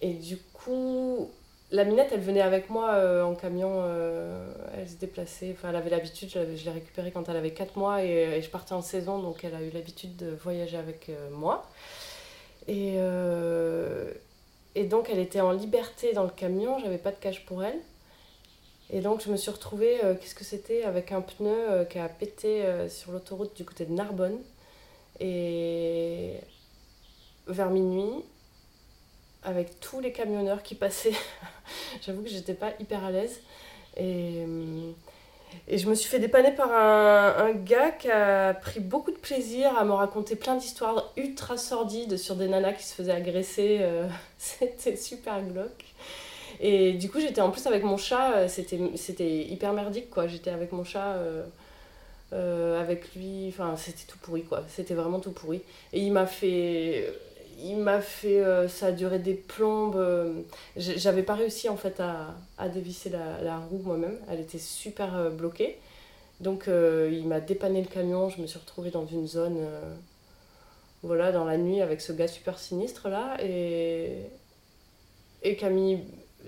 [0.00, 1.30] Et du coup,
[1.72, 5.76] la minette, elle venait avec moi euh, en camion, euh, elle se déplaçait, enfin elle
[5.76, 9.18] avait l'habitude, je, l'ai récupérée quand elle avait 4 mois et, je partais en saison,
[9.18, 11.66] donc elle a eu l'habitude de voyager avec euh, moi.
[12.68, 12.96] Et,
[14.74, 17.78] Et donc, elle était en liberté dans le camion, j'avais pas de cage pour elle.
[18.90, 22.64] Et donc, je me suis retrouvée, qu'est-ce que c'était, avec un pneu qui a pété
[22.88, 24.38] sur l'autoroute du côté de Narbonne.
[25.20, 26.34] Et
[27.48, 28.24] vers minuit,
[29.44, 31.14] avec tous les camionneurs qui passaient,
[32.06, 33.40] j'avoue que j'étais pas hyper à l'aise.
[33.96, 34.94] Et, hum,
[35.68, 39.18] et je me suis fait dépanner par un, un gars qui a pris beaucoup de
[39.18, 43.78] plaisir à me raconter plein d'histoires ultra sordides sur des nanas qui se faisaient agresser.
[43.80, 45.84] euh, C'était super glauque.
[46.60, 50.26] Et du coup, j'étais en plus avec mon chat, euh, c'était hyper merdique quoi.
[50.26, 51.44] J'étais avec mon chat, euh,
[52.32, 54.64] euh, avec lui, enfin c'était tout pourri quoi.
[54.68, 55.62] C'était vraiment tout pourri.
[55.92, 57.12] Et il m'a fait.
[57.62, 58.40] Il m'a fait.
[58.42, 59.96] euh, ça a duré des plombes.
[59.96, 60.42] euh,
[60.76, 64.18] J'avais pas réussi en fait à, dévisser la, roue moi-même.
[64.28, 65.78] Elle était super euh, bloquée.
[66.40, 68.28] Donc il m'a dépanné le camion.
[68.28, 69.58] Je me suis retrouvée dans une zone.
[71.02, 73.36] voilà, dans la nuit avec ce gars super sinistre là.
[73.42, 74.26] Et.
[75.44, 76.00] Et qui a mis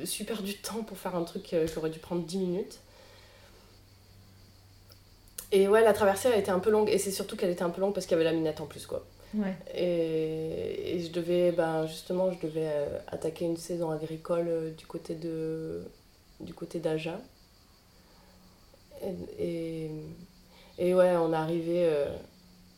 [0.05, 2.79] super du temps pour faire un truc qui aurait dû prendre 10 minutes.
[5.53, 6.91] Et ouais, la traversée a été un peu longue.
[6.91, 8.67] Et c'est surtout qu'elle était un peu longue parce qu'il y avait la minette en
[8.67, 9.05] plus quoi.
[9.35, 9.57] Ouais.
[9.75, 14.87] Et, et je devais, ben justement, je devais euh, attaquer une saison agricole euh, du
[14.87, 15.83] côté de
[16.41, 17.21] du côté d'Agen.
[19.03, 19.91] Et, et,
[20.79, 22.07] et ouais, on arrivé, euh,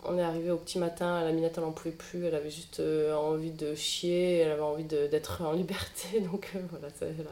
[0.09, 1.23] on est arrivé au petit matin.
[1.25, 2.25] La minette, elle en pouvait plus.
[2.27, 4.39] Elle avait juste euh, envie de chier.
[4.39, 6.21] Elle avait envie d'être en liberté.
[6.33, 7.31] Donc euh, voilà, ça, là.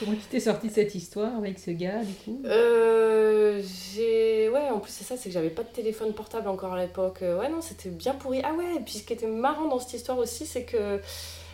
[0.00, 2.42] Comment tu t'es sorti de cette histoire avec ce gars, du coup?
[2.44, 3.62] Euh,
[3.94, 6.80] j'ai ouais en plus c'est ça c'est que j'avais pas de téléphone portable encore à
[6.80, 9.66] l'époque Euh, ouais non c'était bien pourri ah ouais et puis ce qui était marrant
[9.68, 11.00] dans cette histoire aussi c'est que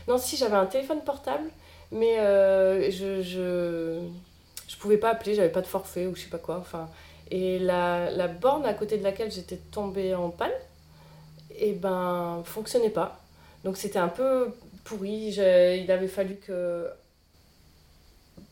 [0.09, 1.49] non si j'avais un téléphone portable
[1.93, 2.17] mais
[2.91, 4.01] je, je
[4.69, 6.89] je pouvais pas appeler j'avais pas de forfait ou je sais pas quoi enfin
[7.31, 10.51] et la, la borne à côté de laquelle j'étais tombée en panne
[11.59, 13.21] et ben fonctionnait pas.
[13.65, 14.53] Donc c'était un peu
[14.85, 15.29] pourri.
[15.37, 16.89] Il avait fallu que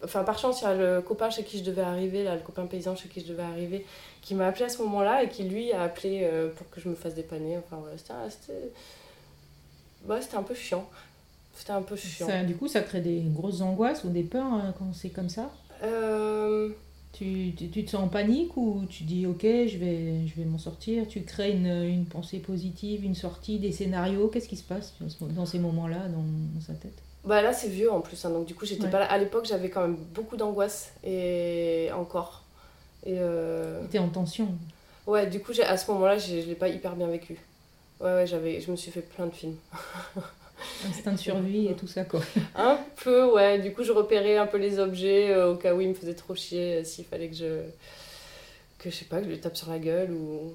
[0.05, 2.43] enfin par chance il y a le copain chez qui je devais arriver là le
[2.43, 3.85] copain paysan chez qui je devais arriver
[4.23, 6.89] qui m'a appelé à ce moment-là et qui lui a appelé euh, pour que je
[6.89, 7.59] me fasse dépanner.
[7.59, 8.71] Enfin voilà c'était
[10.07, 10.89] ouais, c'était un peu chiant.
[11.55, 12.27] C'était un peu chiant.
[12.27, 15.29] Ça, Du coup, ça crée des grosses angoisses ou des peurs euh, quand c'est comme
[15.29, 15.51] ça?
[15.83, 16.71] Euh,
[17.13, 20.45] tu, tu, tu te sens en panique ou tu dis ok, je vais, je vais
[20.45, 21.07] m'en sortir?
[21.09, 24.29] Tu crées une, une pensée positive, une sortie, des scénarios?
[24.29, 26.23] Qu'est-ce qui se passe dans ce- dans ces moments-là dans,
[26.55, 26.99] dans sa tête?
[27.25, 28.91] Bah là c'est vieux en plus hein, donc du coup j'étais Ouais.
[28.91, 29.07] pas là.
[29.07, 32.45] À l'époque j'avais quand même beaucoup d'angoisse et encore.
[33.05, 34.49] Et euh, T'es en tension.
[35.07, 37.37] ouais du coup à ce moment-là je l'ai pas hyper bien vécu.
[38.01, 39.57] Ouais ouais j'avais je me suis fait plein de films
[40.89, 42.21] Instinct de survie et tout ça quoi.
[42.57, 43.59] Un peu, ouais.
[43.61, 46.15] Du coup, je repérais un peu les objets euh, au cas où il me faisait
[46.15, 47.61] trop chier, euh, s'il fallait que je.
[48.79, 50.53] que je sais pas, que je lui tape sur la gueule ou.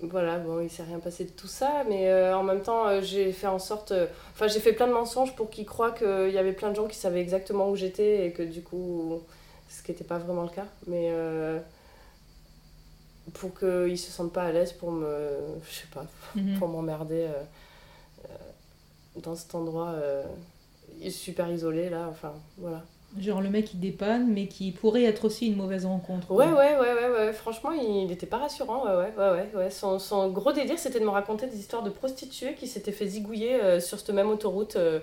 [0.00, 3.32] Voilà, bon, il s'est rien passé de tout ça, mais euh, en même temps, j'ai
[3.32, 3.92] fait en sorte.
[4.32, 6.86] Enfin, j'ai fait plein de mensonges pour qu'il croie qu'il y avait plein de gens
[6.86, 9.20] qui savaient exactement où j'étais et que du coup.
[9.68, 11.10] ce qui n'était pas vraiment le cas, mais.
[13.34, 15.30] pour qu'ils se sentent pas à l'aise pour me.
[15.68, 16.58] je sais pas, Mhm.
[16.58, 17.26] pour m'emmerder
[19.22, 20.22] dans cet endroit euh,
[21.10, 22.82] super isolé là enfin voilà
[23.18, 26.30] Genre le mec il dépanne mais qui pourrait être aussi une mauvaise rencontre.
[26.30, 27.32] ouais ouais ouais ouais, ouais.
[27.32, 29.70] franchement il n'était pas rassurant ouais ouais ouais ouais, ouais.
[29.70, 33.06] Son, son gros délire c'était de me raconter des histoires de prostituées qui s'étaient fait
[33.06, 35.00] zigouiller euh, sur cette même autoroute euh.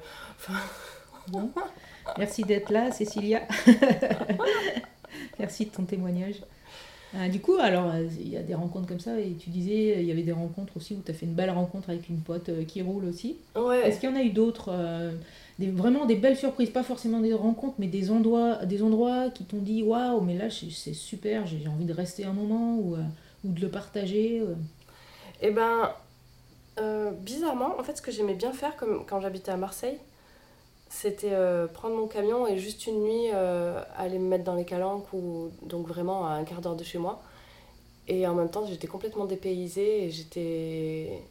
[2.19, 3.41] Merci d'être là, Cécilia.
[5.39, 6.35] Merci de ton témoignage.
[7.15, 10.05] Euh, du coup, alors, il y a des rencontres comme ça, et tu disais, il
[10.05, 12.49] y avait des rencontres aussi où tu as fait une belle rencontre avec une pote
[12.49, 13.37] euh, qui roule aussi.
[13.55, 15.11] ouais Est-ce qu'il y en a eu d'autres euh,
[15.59, 19.45] des, Vraiment des belles surprises, pas forcément des rencontres, mais des endroits, des endroits qui
[19.45, 23.03] t'ont dit waouh, mais là c'est super, j'ai envie de rester un moment ou, euh,
[23.45, 24.43] ou de le partager.
[25.41, 25.91] Et ben,
[27.21, 29.97] bizarrement, en fait, ce que j'aimais bien faire comme quand j'habitais à Marseille,
[30.89, 34.65] c'était euh, prendre mon camion et juste une nuit euh, aller me mettre dans les
[34.65, 37.21] calanques ou donc vraiment à un quart d'heure de chez moi.
[38.07, 41.21] Et en même temps, j'étais complètement dépaysée et j'étais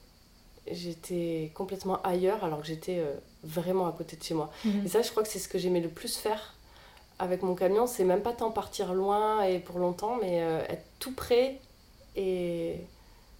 [0.71, 4.51] j'étais complètement ailleurs alors que j'étais euh, vraiment à côté de chez moi.
[4.85, 6.55] Et ça, je crois que c'est ce que j'aimais le plus faire
[7.19, 7.87] avec mon camion.
[7.87, 10.39] C'est même pas tant partir loin et pour longtemps, mais
[10.69, 11.61] être tout près
[12.17, 12.77] et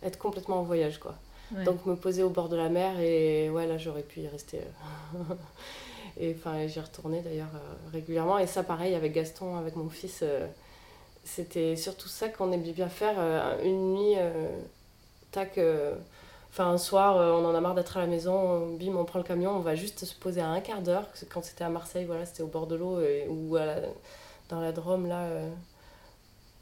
[0.03, 1.15] être complètement en voyage, quoi.
[1.55, 1.65] Ouais.
[1.65, 4.61] Donc me poser au bord de la mer et ouais, là, j'aurais pu y rester.
[6.19, 8.39] et enfin, j'y retournais d'ailleurs euh, régulièrement.
[8.39, 10.47] Et ça, pareil, avec Gaston, avec mon fils, euh,
[11.25, 13.17] c'était surtout ça qu'on aimait bien faire.
[13.19, 14.17] euh, une nuit,
[15.33, 15.59] tac.
[16.51, 19.25] Enfin, un soir, on en a marre d'être à la maison, bim, on prend le
[19.25, 21.09] camion, on va juste se poser à un quart d'heure.
[21.31, 23.81] Quand c'était à Marseille, voilà, c'était au bord de l'eau ou à la-
[24.51, 25.29] dans la Drôme, là,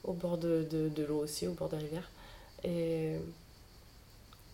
[0.05, 2.11] au bord de, de, de l'eau aussi, au bord des rivières.
[2.65, 3.17] Et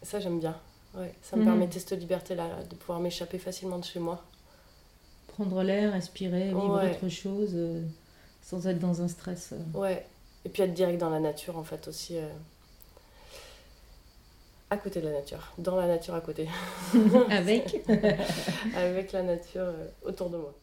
[0.03, 0.57] ça, j'aime bien.
[0.95, 1.45] Ouais, ça me Mhm.
[1.45, 4.25] permettait cette liberté-là, là, de pouvoir m'échapper facilement de chez moi.
[5.39, 6.91] Prendre l'air, respirer, vivre Ouais.
[6.91, 7.83] autre chose euh,
[8.43, 9.53] sans être dans un stress.
[9.53, 9.79] euh.
[9.79, 10.05] Ouais.
[10.45, 12.17] Et puis être direct dans la nature, en fait, aussi.
[12.17, 12.29] euh,
[14.71, 15.53] À côté de la nature.
[15.59, 16.49] Dans la nature à côté.
[17.31, 17.83] Avec
[18.77, 19.73] Avec la nature
[20.05, 20.55] autour de moi.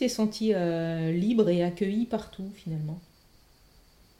[0.00, 3.00] T'es senti euh, libre et accueilli partout finalement?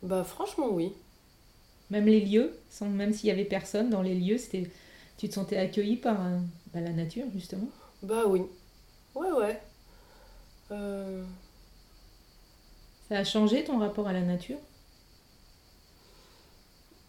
[0.03, 0.93] Bah franchement oui.
[1.91, 4.71] Même les lieux, sans, même s'il y avait personne dans les lieux, c'était,
[5.19, 6.39] tu te sentais accueilli par euh,
[6.73, 7.69] bah, la nature justement?
[8.03, 8.43] Bah oui.
[9.15, 9.61] Ouais ouais.
[10.71, 11.25] Euh,
[13.09, 14.57] Ça a changé ton rapport à la nature?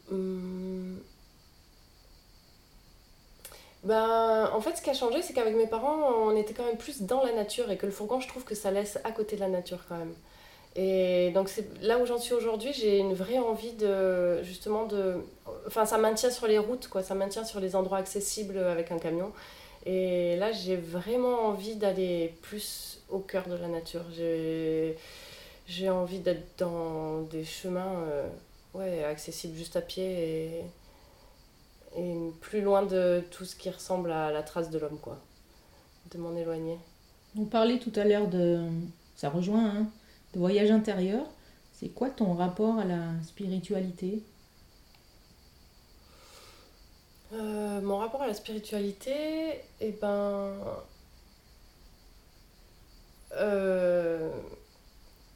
[0.10, 1.02] Hum.
[3.84, 6.78] Ben, en fait, ce qui a changé, c'est qu'avec mes parents, on était quand même
[6.78, 9.36] plus dans la nature et que le fourgon, je trouve que ça laisse à côté
[9.36, 10.14] de la nature quand même.
[10.76, 15.16] Et donc, c'est là où j'en suis aujourd'hui, j'ai une vraie envie de, justement, de.
[15.68, 19.00] Enfin, ça maintient sur les routes, quoi, ça maintient sur les endroits accessibles avec un
[19.00, 19.32] camion.
[19.86, 24.04] Et là, j'ai vraiment envie d'aller plus au cœur de la nature.
[25.68, 28.28] J'ai envie d'être dans des chemins euh,
[28.74, 30.64] ouais, accessibles juste à pied et,
[31.96, 35.20] et plus loin de tout ce qui ressemble à la trace de l'homme, quoi.
[36.12, 36.78] De m'en éloigner.
[37.38, 38.68] On parlait tout à l'heure de.
[39.16, 39.88] Ça rejoint, hein,
[40.34, 41.26] de voyage intérieur.
[41.74, 44.24] C'est quoi ton rapport à la spiritualité?
[47.34, 50.54] Euh, mon rapport à la spiritualité, eh ben.
[53.34, 54.30] euh,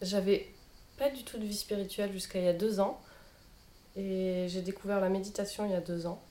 [0.01, 0.47] J'avais
[0.97, 2.99] pas du tout de vie spirituelle jusqu'à il y a deux ans.
[3.95, 6.21] Et j'ai découvert la méditation il y a deux ans.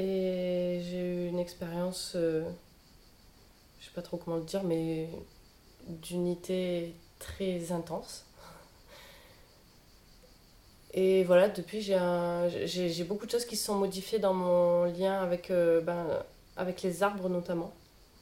[0.00, 2.48] Et j'ai eu une expérience, euh,
[3.80, 5.08] je sais pas trop comment le dire, mais
[5.88, 8.24] d'unité très intense.
[10.94, 15.50] Et voilà, depuis, j'ai beaucoup de choses qui se sont modifiées dans mon lien avec,
[15.50, 16.06] euh, ben,
[16.56, 17.72] avec les arbres notamment.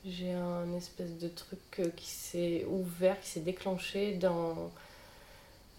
[0.06, 4.70] J'ai un espèce de truc euh, qui s'est ouvert, qui s'est déclenché dans...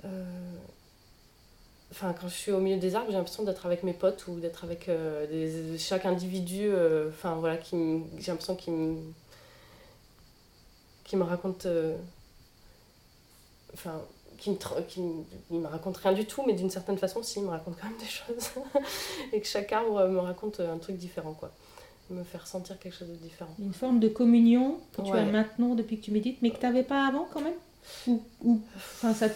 [0.06, 0.24] euh,
[1.92, 4.40] Enfin, quand je suis au milieu des arbres, j'ai l'impression d'être avec mes potes ou
[4.40, 6.68] d'être avec euh, des- chaque individu.
[6.68, 7.76] euh, Enfin, voilà, qui
[8.20, 8.98] j'ai l'impression qu'il me,
[11.04, 11.66] qui me raconte...
[11.66, 11.96] euh,
[13.74, 14.02] Enfin,
[14.38, 17.22] qui me, tra- qui me, il me raconte rien du tout, mais d'une certaine façon,
[17.24, 18.50] si, il me raconte quand même des choses.
[19.34, 21.52] et que chaque arbre me raconte un truc différent, quoi.
[22.10, 23.54] Me faire sentir quelque chose de différent.
[23.60, 26.66] Une forme de communion que tu as maintenant depuis que tu médites, mais que tu
[26.66, 27.54] n'avais pas avant quand même?
[28.08, 29.28] Enfin, ça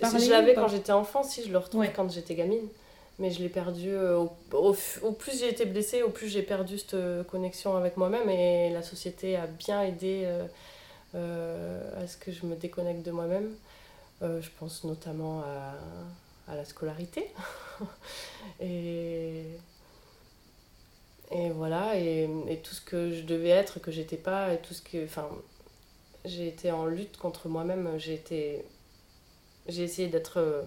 [0.00, 1.92] parlait Je l'avais quand j'étais enfant, si, je le retrouvais Ouais.
[1.94, 2.68] quand j'étais gamine.
[3.18, 3.88] Mais je l'ai perdu.
[3.90, 7.76] euh, au, au, au plus j'ai été blessée, au plus j'ai perdu cette euh, connexion
[7.76, 8.28] avec moi-même.
[8.30, 10.44] Et la société a bien aidé euh,
[11.16, 13.50] euh, à ce que je me déconnecte de moi-même.
[14.22, 17.26] Euh, je pense notamment à, à la scolarité.
[18.60, 19.42] et,
[21.30, 24.74] et voilà, et, et tout ce que je devais être, que j'étais pas, et tout
[24.74, 25.04] ce que.
[25.04, 25.28] Enfin,
[26.28, 27.98] j'ai été en lutte contre moi-même.
[27.98, 28.64] J'ai été.
[29.66, 30.62] J'ai essayé d'être euh,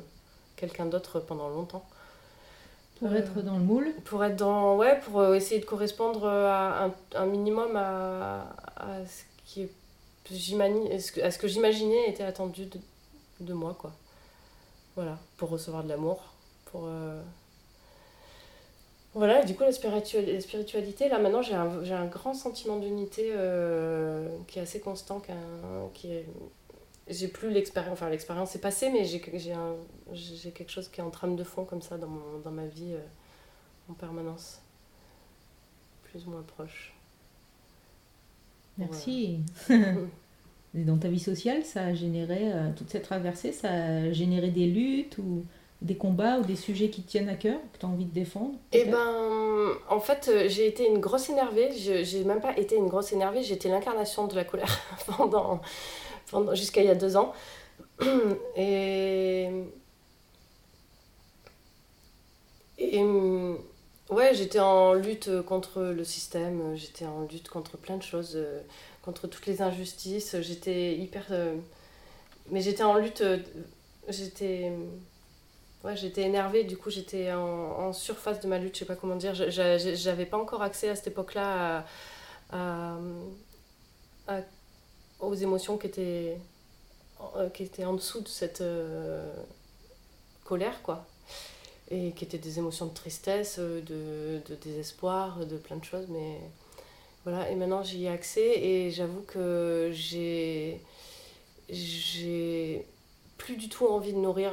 [0.56, 1.86] quelqu'un d'autre pendant longtemps.
[3.00, 4.76] pour Euh, être dans le moule Pour être dans.
[4.78, 8.42] Ouais, pour euh, essayer de correspondre à un, un minimum à,
[8.76, 9.72] à ce qui est.
[10.30, 12.80] à ce que- à ce que j'imaginais était attendu de,
[13.40, 13.92] de moi, quoi.
[14.96, 16.22] Voilà, pour recevoir de l'amour,
[16.66, 16.84] pour.
[16.86, 17.22] euh,
[19.14, 22.34] Voilà, et du coup, la, spiritua- la spiritualité, là maintenant, j'ai un, j'ai un grand
[22.34, 25.36] sentiment d'unité euh, qui est assez constant, qu'un-
[25.94, 26.26] qui est.
[27.10, 29.76] J'ai plus l'expérience, enfin l'expérience est passée, mais j'ai j'ai un-
[30.14, 32.68] j'ai quelque chose qui est en trame de fond comme ça dans, mon- dans ma
[32.68, 33.00] vie euh,
[33.90, 34.62] en permanence.
[36.04, 36.94] Plus ou moins proche.
[38.78, 39.40] Merci.
[40.76, 44.52] Et dans ta vie sociale, ça a généré, euh, toute cette traversée, ça a généré
[44.52, 45.46] des luttes ou
[45.82, 48.14] des combats ou des sujets qui te tiennent à cœur, que tu as envie de
[48.14, 51.72] défendre Eh ben, en fait, euh, j'ai été une grosse énervée.
[51.78, 54.80] Je- J'ai même pas été une grosse énervée, été l'incarnation de la colère
[55.18, 55.60] pendant,
[56.30, 57.34] pendant jusqu'à il y a deux ans.
[58.56, 59.50] Et.
[62.78, 63.04] Et.
[64.10, 68.60] Ouais, j'étais en lutte contre le système, j'étais en lutte contre plein de choses, euh,
[69.04, 70.36] contre toutes les injustices.
[70.42, 71.26] J'étais hyper.
[71.32, 71.56] euh,
[72.52, 73.24] Mais j'étais en lutte.
[74.10, 74.72] J'étais.
[75.84, 79.16] Ouais, j'étais énervée, du coup j'étais en, surface de ma lutte, je sais pas comment
[79.16, 79.34] dire.
[79.34, 81.86] J'avais pas encore accès à cette époque-là
[85.22, 86.38] aux émotions qui étaient,
[87.36, 89.32] euh, qui étaient en dessous de cette euh,
[90.44, 91.06] colère, quoi.
[91.90, 96.08] Et qui étaient des émotions de tristesse, euh, de, désespoir, de plein de choses.
[96.10, 96.40] Mais
[97.24, 100.82] voilà, et maintenant j'y ai accès et j'avoue que j'ai.
[101.70, 102.86] J'ai
[103.38, 104.52] plus du tout envie de nourrir.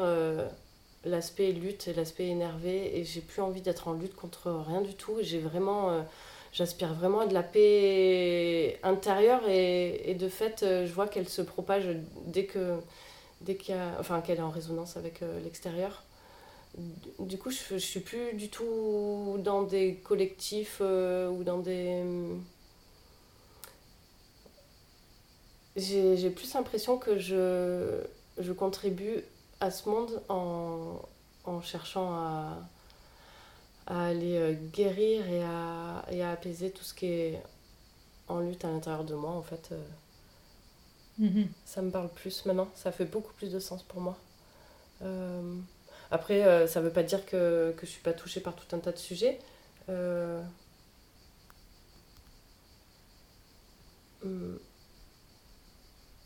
[1.04, 4.94] L'aspect lutte et l'aspect énervé et j'ai plus envie d'être en lutte contre rien du
[4.94, 5.16] tout.
[5.20, 6.02] J'ai vraiment euh,
[6.52, 11.28] j'aspire vraiment à de la paix intérieure et, et de fait euh, je vois qu'elle
[11.28, 11.88] se propage
[12.26, 12.78] dès que
[13.40, 16.04] dès qu'il y a enfin qu'elle est en résonance avec euh, l'extérieur.
[17.18, 22.02] Du coup je, je suis plus du tout dans des collectifs ou dans des
[25.76, 28.00] j'ai j'ai plus l'impression que je
[28.38, 29.24] je contribue
[29.60, 31.00] à ce monde en,
[31.44, 32.58] en cherchant à,
[33.86, 37.42] à aller euh, guérir et à, et à apaiser tout ce qui est
[38.28, 39.32] en lutte à l'intérieur de moi.
[39.32, 39.82] En fait, euh,
[41.18, 41.54] Mhm.
[41.64, 42.68] ça me parle plus maintenant.
[42.74, 44.16] Ça fait beaucoup plus de sens pour moi.
[45.02, 45.56] Euh,
[46.10, 48.80] après, euh, ça veut pas dire que, que je suis pas touchée par tout un
[48.80, 49.40] tas de sujets.
[49.90, 50.42] Euh,
[54.22, 54.58] hum,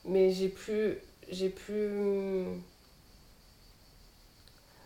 [0.05, 0.99] mais j'ai plus
[1.31, 2.47] j'ai plus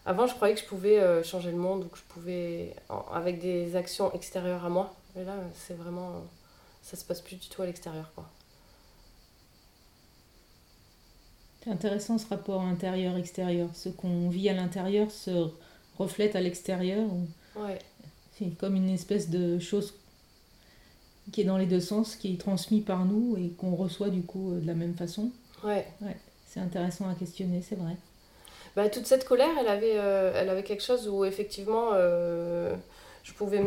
[0.07, 3.05] avant je croyais que je pouvais euh, changer le monde ou que je pouvais en-
[3.13, 6.23] avec des actions extérieures à moi Et là, c'est vraiment.
[6.83, 8.25] Ça se passe plus du tout à l'extérieur, quoi.
[11.63, 13.69] C'est intéressant ce rapport intérieur-extérieur.
[13.75, 15.49] Ce qu'on vit à l'intérieur se
[15.99, 17.09] reflète à l'extérieur.
[17.57, 17.79] Ouais,
[18.39, 19.95] C'est comme une espèce de chose
[21.33, 24.23] qui est dans les deux sens, qui est transmis par nous et qu'on reçoit du
[24.23, 25.31] coup euh, de la même façon.
[25.65, 25.87] ouais.
[26.47, 27.97] C'est intéressant à questionner, c'est vrai.
[28.77, 32.75] Bah, toute cette colère, elle avait, euh, elle avait quelque chose où effectivement euh,
[33.23, 33.65] je pouvais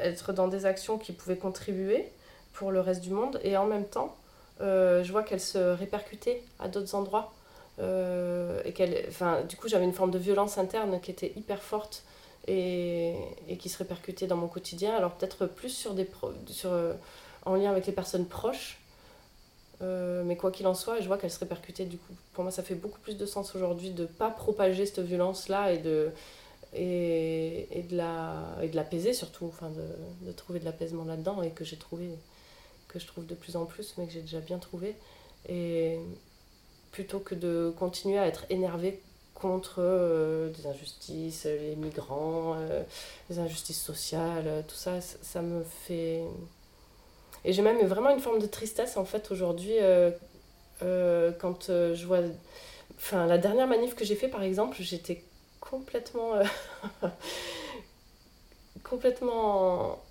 [0.00, 2.08] être dans des actions qui pouvaient contribuer
[2.52, 3.38] pour le reste du monde.
[3.44, 4.16] Et en même temps
[4.60, 7.32] euh, je vois qu'elle se répercutait à d'autres endroits
[7.78, 9.08] et qu'elle,
[9.48, 12.02] du coup j'avais une forme de violence interne qui était hyper forte
[12.48, 13.14] et,
[13.48, 14.96] et qui se répercutait dans mon quotidien.
[14.96, 16.72] Alors peut-être plus sur des pro- sur,
[17.44, 18.80] en lien avec les personnes proches
[19.82, 22.12] euh, mais quoi qu'il en soit, je vois qu'elle se répercutait du coup.
[22.32, 25.78] Pour moi, ça fait beaucoup plus de sens aujourd'hui de pas propager cette violence-là et
[25.78, 26.10] de
[26.74, 31.76] et, de la l'apaiser surtout, enfin de, de trouver de l'apaisement là-dedans et que j'ai
[31.76, 32.10] trouvé
[32.88, 34.96] que je trouve de plus en plus, mais que j'ai déjà bien trouvé.
[35.48, 35.98] Et
[36.90, 39.00] plutôt que de continuer à être énervée
[39.34, 42.82] contre euh, des injustices, les migrants, euh,
[43.30, 46.22] les injustices sociales, euh, tout ça, ça me fait
[47.44, 50.10] et j'ai même vraiment une forme de tristesse en fait aujourd'hui euh,
[50.82, 52.20] euh, quand euh, je vois.
[52.96, 55.22] Enfin, la dernière manif que j'ai fait par exemple, j'étais
[55.60, 56.32] complètement.
[58.84, 60.02] complètement.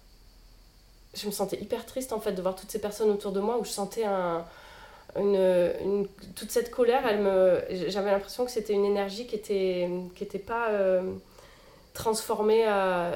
[1.14, 3.58] Je me sentais hyper triste en fait de voir toutes ces personnes autour de moi
[3.58, 4.46] où je sentais un.
[5.16, 10.24] Une, toute cette colère, elle me, j'avais l'impression que c'était une énergie qui était, qui
[10.24, 10.70] était pas
[11.96, 13.14] transformée à,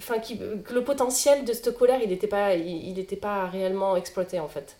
[0.00, 3.96] enfin qui, que le potentiel de cette colère il n'était pas il, il pas réellement
[3.96, 4.76] exploité en fait.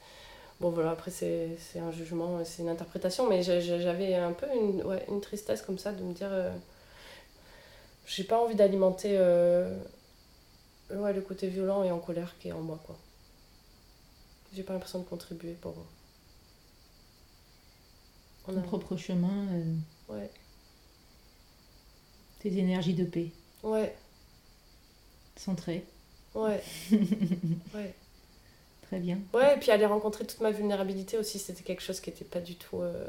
[0.60, 5.04] Bon voilà après c'est un jugement c'est une interprétation mais j'avais un peu une, ouais,
[5.08, 6.52] une tristesse comme ça de me dire euh,
[8.06, 9.74] j'ai pas envie d'alimenter euh,
[10.90, 12.96] ouais, le côté violent et en colère qui est en moi quoi.
[14.52, 15.74] J'ai pas l'impression de contribuer pour
[18.48, 19.74] on Ton a- propre chemin, euh,
[20.14, 20.30] ouais.
[22.40, 23.30] tes énergies de paix,
[23.62, 23.94] ouais
[25.40, 25.84] centrées.
[26.34, 26.62] ouais
[27.74, 27.94] ouais
[28.82, 29.18] Très bien.
[29.32, 32.40] Ouais, et puis aller rencontrer toute ma vulnérabilité aussi, c'était quelque chose qui était pas
[32.40, 32.80] du tout.
[32.82, 33.04] euh,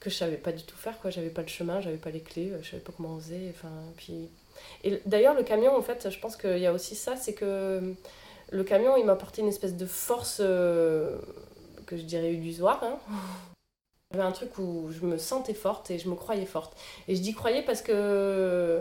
[0.00, 1.10] que je savais pas du tout faire, quoi.
[1.10, 3.50] J'avais pas le chemin, j'avais pas les clés, euh, je savais pas comment oser.
[3.54, 4.28] Enfin, puis.
[4.84, 7.94] Et d'ailleurs, le camion, en fait, je pense qu'il y a aussi ça, c'est que
[8.50, 11.18] le camion, il m'a apporté une espèce de force euh,
[11.86, 12.82] que je dirais illusoire.
[12.84, 12.98] Hein.
[14.12, 16.76] Avait un truc où je me sentais forte et je me croyais forte.
[17.08, 18.80] Et je dis croyais parce que.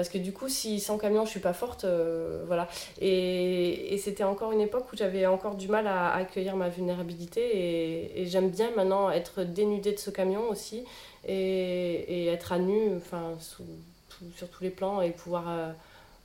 [0.00, 2.68] Parce que du coup, si sans camion, je suis pas forte, euh, voilà.
[3.02, 8.22] Et, c'était encore une époque où j'avais encore du mal à, accueillir ma vulnérabilité.
[8.22, 10.86] Et, j'aime bien maintenant être dénudée de ce camion aussi.
[11.28, 15.02] Et, être à nu, enfin, sur tous les plans.
[15.02, 15.70] Et pouvoir euh,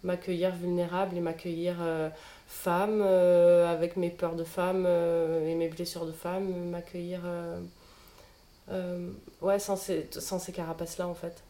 [0.04, 2.10] m'accueillir vulnérable et m'accueillir euh,
[2.48, 6.70] femme, avec mes peurs de femme et mes blessures de femme.
[6.70, 7.20] M'accueillir.
[9.42, 11.44] ouais, sans ces, sans ces carapaces-là, en fait.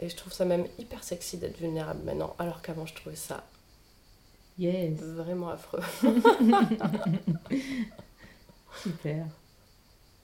[0.00, 3.44] Et je trouve ça même hyper sexy d'être vulnérable maintenant, alors qu'avant je trouvais ça
[4.58, 5.80] Yes, vraiment affreux.
[8.82, 9.26] super.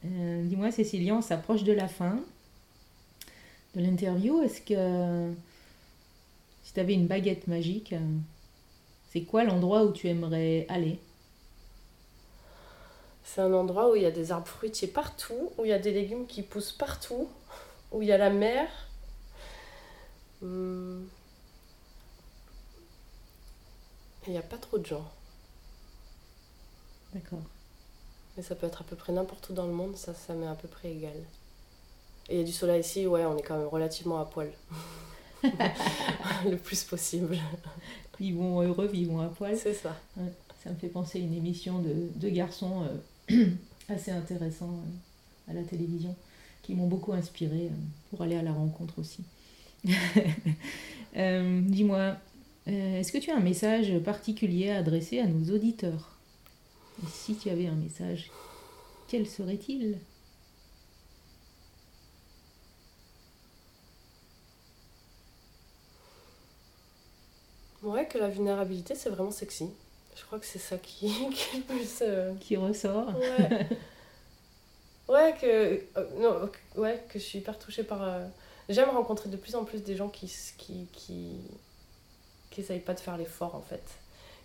[0.04, 2.20] Euh, Dis-moi, Cécilia, on s'approche de la fin
[3.74, 4.42] de l'interview.
[4.42, 5.32] Est-ce que
[6.62, 7.98] si tu avais une baguette magique, euh,
[9.10, 10.98] c'est quoi l'endroit où tu aimerais aller?
[13.24, 15.78] C'est un endroit où il y a des arbres fruitiers partout, où il y a
[15.78, 17.28] des légumes qui poussent partout,
[17.92, 18.68] où il y a la mer.
[20.42, 21.04] Hmm.
[24.26, 25.10] Il n'y a pas trop de gens.
[27.14, 27.42] D'accord.
[28.36, 30.46] Mais ça peut être à peu près n'importe où dans le monde, ça, ça m'est
[30.46, 31.16] à peu près égal.
[32.28, 34.52] Et il y a du soleil ici, ouais, on est quand même relativement à poil.
[36.48, 37.38] le plus possible.
[38.18, 39.56] Vivons heureux, vivons à poil.
[39.56, 39.96] C'est ça.
[40.62, 42.84] Ça me fait penser à une émission de deux garçons
[43.30, 43.46] euh,
[43.88, 44.78] assez intéressants
[45.48, 46.14] euh, à la télévision
[46.62, 47.76] qui m'ont beaucoup inspiré euh,
[48.10, 49.24] pour aller à la rencontre aussi.
[51.16, 52.16] Euh, Dis-moi,
[52.68, 56.20] euh, est-ce que tu as un message particulier à adresser à nos auditeurs?
[57.02, 58.30] Et si tu avais un message,
[59.08, 60.00] quel serait-il?
[67.82, 69.70] Ouais, que la vulnérabilité, c'est vraiment sexy.
[70.16, 71.98] Je crois que c'est ça qui, qui est le plus.
[72.02, 73.66] euh, qui ressort Ouais.
[75.08, 75.46] ouais, que.
[75.98, 76.50] euh, non,
[76.80, 78.02] ouais, que je suis hyper touchée par.
[78.02, 78.26] euh,
[78.70, 80.32] J'aime rencontrer de plus en plus des gens qui.
[80.56, 81.32] qui, qui,
[82.50, 83.82] qui essayent pas de faire l'effort, en fait.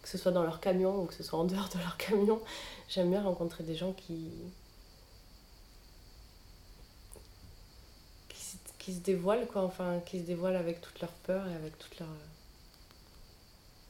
[0.02, 2.42] Que ce soit dans leur camion ou que ce soit en dehors de leur camion.
[2.90, 4.30] J'aime bien rencontrer des gens qui.
[8.30, 9.64] qui, se- qui se dévoilent, quoi.
[9.64, 12.10] Enfin, qui se dévoilent avec toute leur peur et avec toute leur.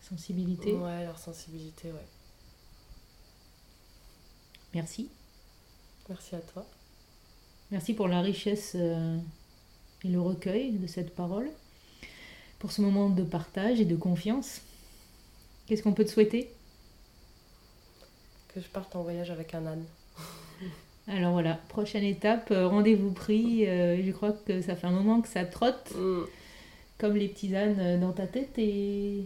[0.01, 0.73] sensibilité.
[0.73, 2.05] Ouais, leur sensibilité, ouais.
[4.73, 5.09] Merci.
[6.09, 6.65] Merci à toi.
[7.71, 9.17] Merci pour la richesse euh,
[10.05, 11.49] et le recueil de cette parole,
[12.59, 14.61] pour ce moment de partage et de confiance.
[15.67, 16.49] Qu'est-ce qu'on peut te souhaiter?
[18.53, 19.83] Que je parte en voyage avec un âne.
[21.07, 23.67] Alors voilà, prochaine étape, euh, rendez-vous pris.
[23.67, 26.21] euh, je crois que ça fait un moment que ça trotte Mm.
[26.97, 29.25] comme les petits ânes euh, dans ta tête et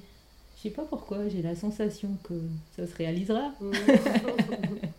[0.58, 2.34] je sais pas pourquoi, j'ai la sensation que
[2.76, 3.54] ça se réalisera.
[3.62, 3.72] Mm.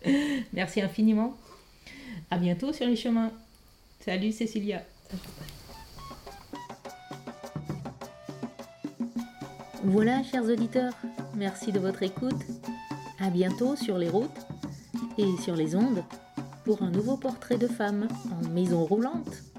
[0.53, 1.35] Merci infiniment.
[2.31, 3.31] À bientôt sur les chemins.
[3.99, 4.83] Salut Cécilia.
[9.83, 10.93] Voilà, chers auditeurs,
[11.35, 12.45] merci de votre écoute.
[13.19, 14.29] À bientôt sur les routes
[15.17, 16.03] et sur les ondes
[16.65, 19.50] pour un nouveau portrait de femme en maison roulante.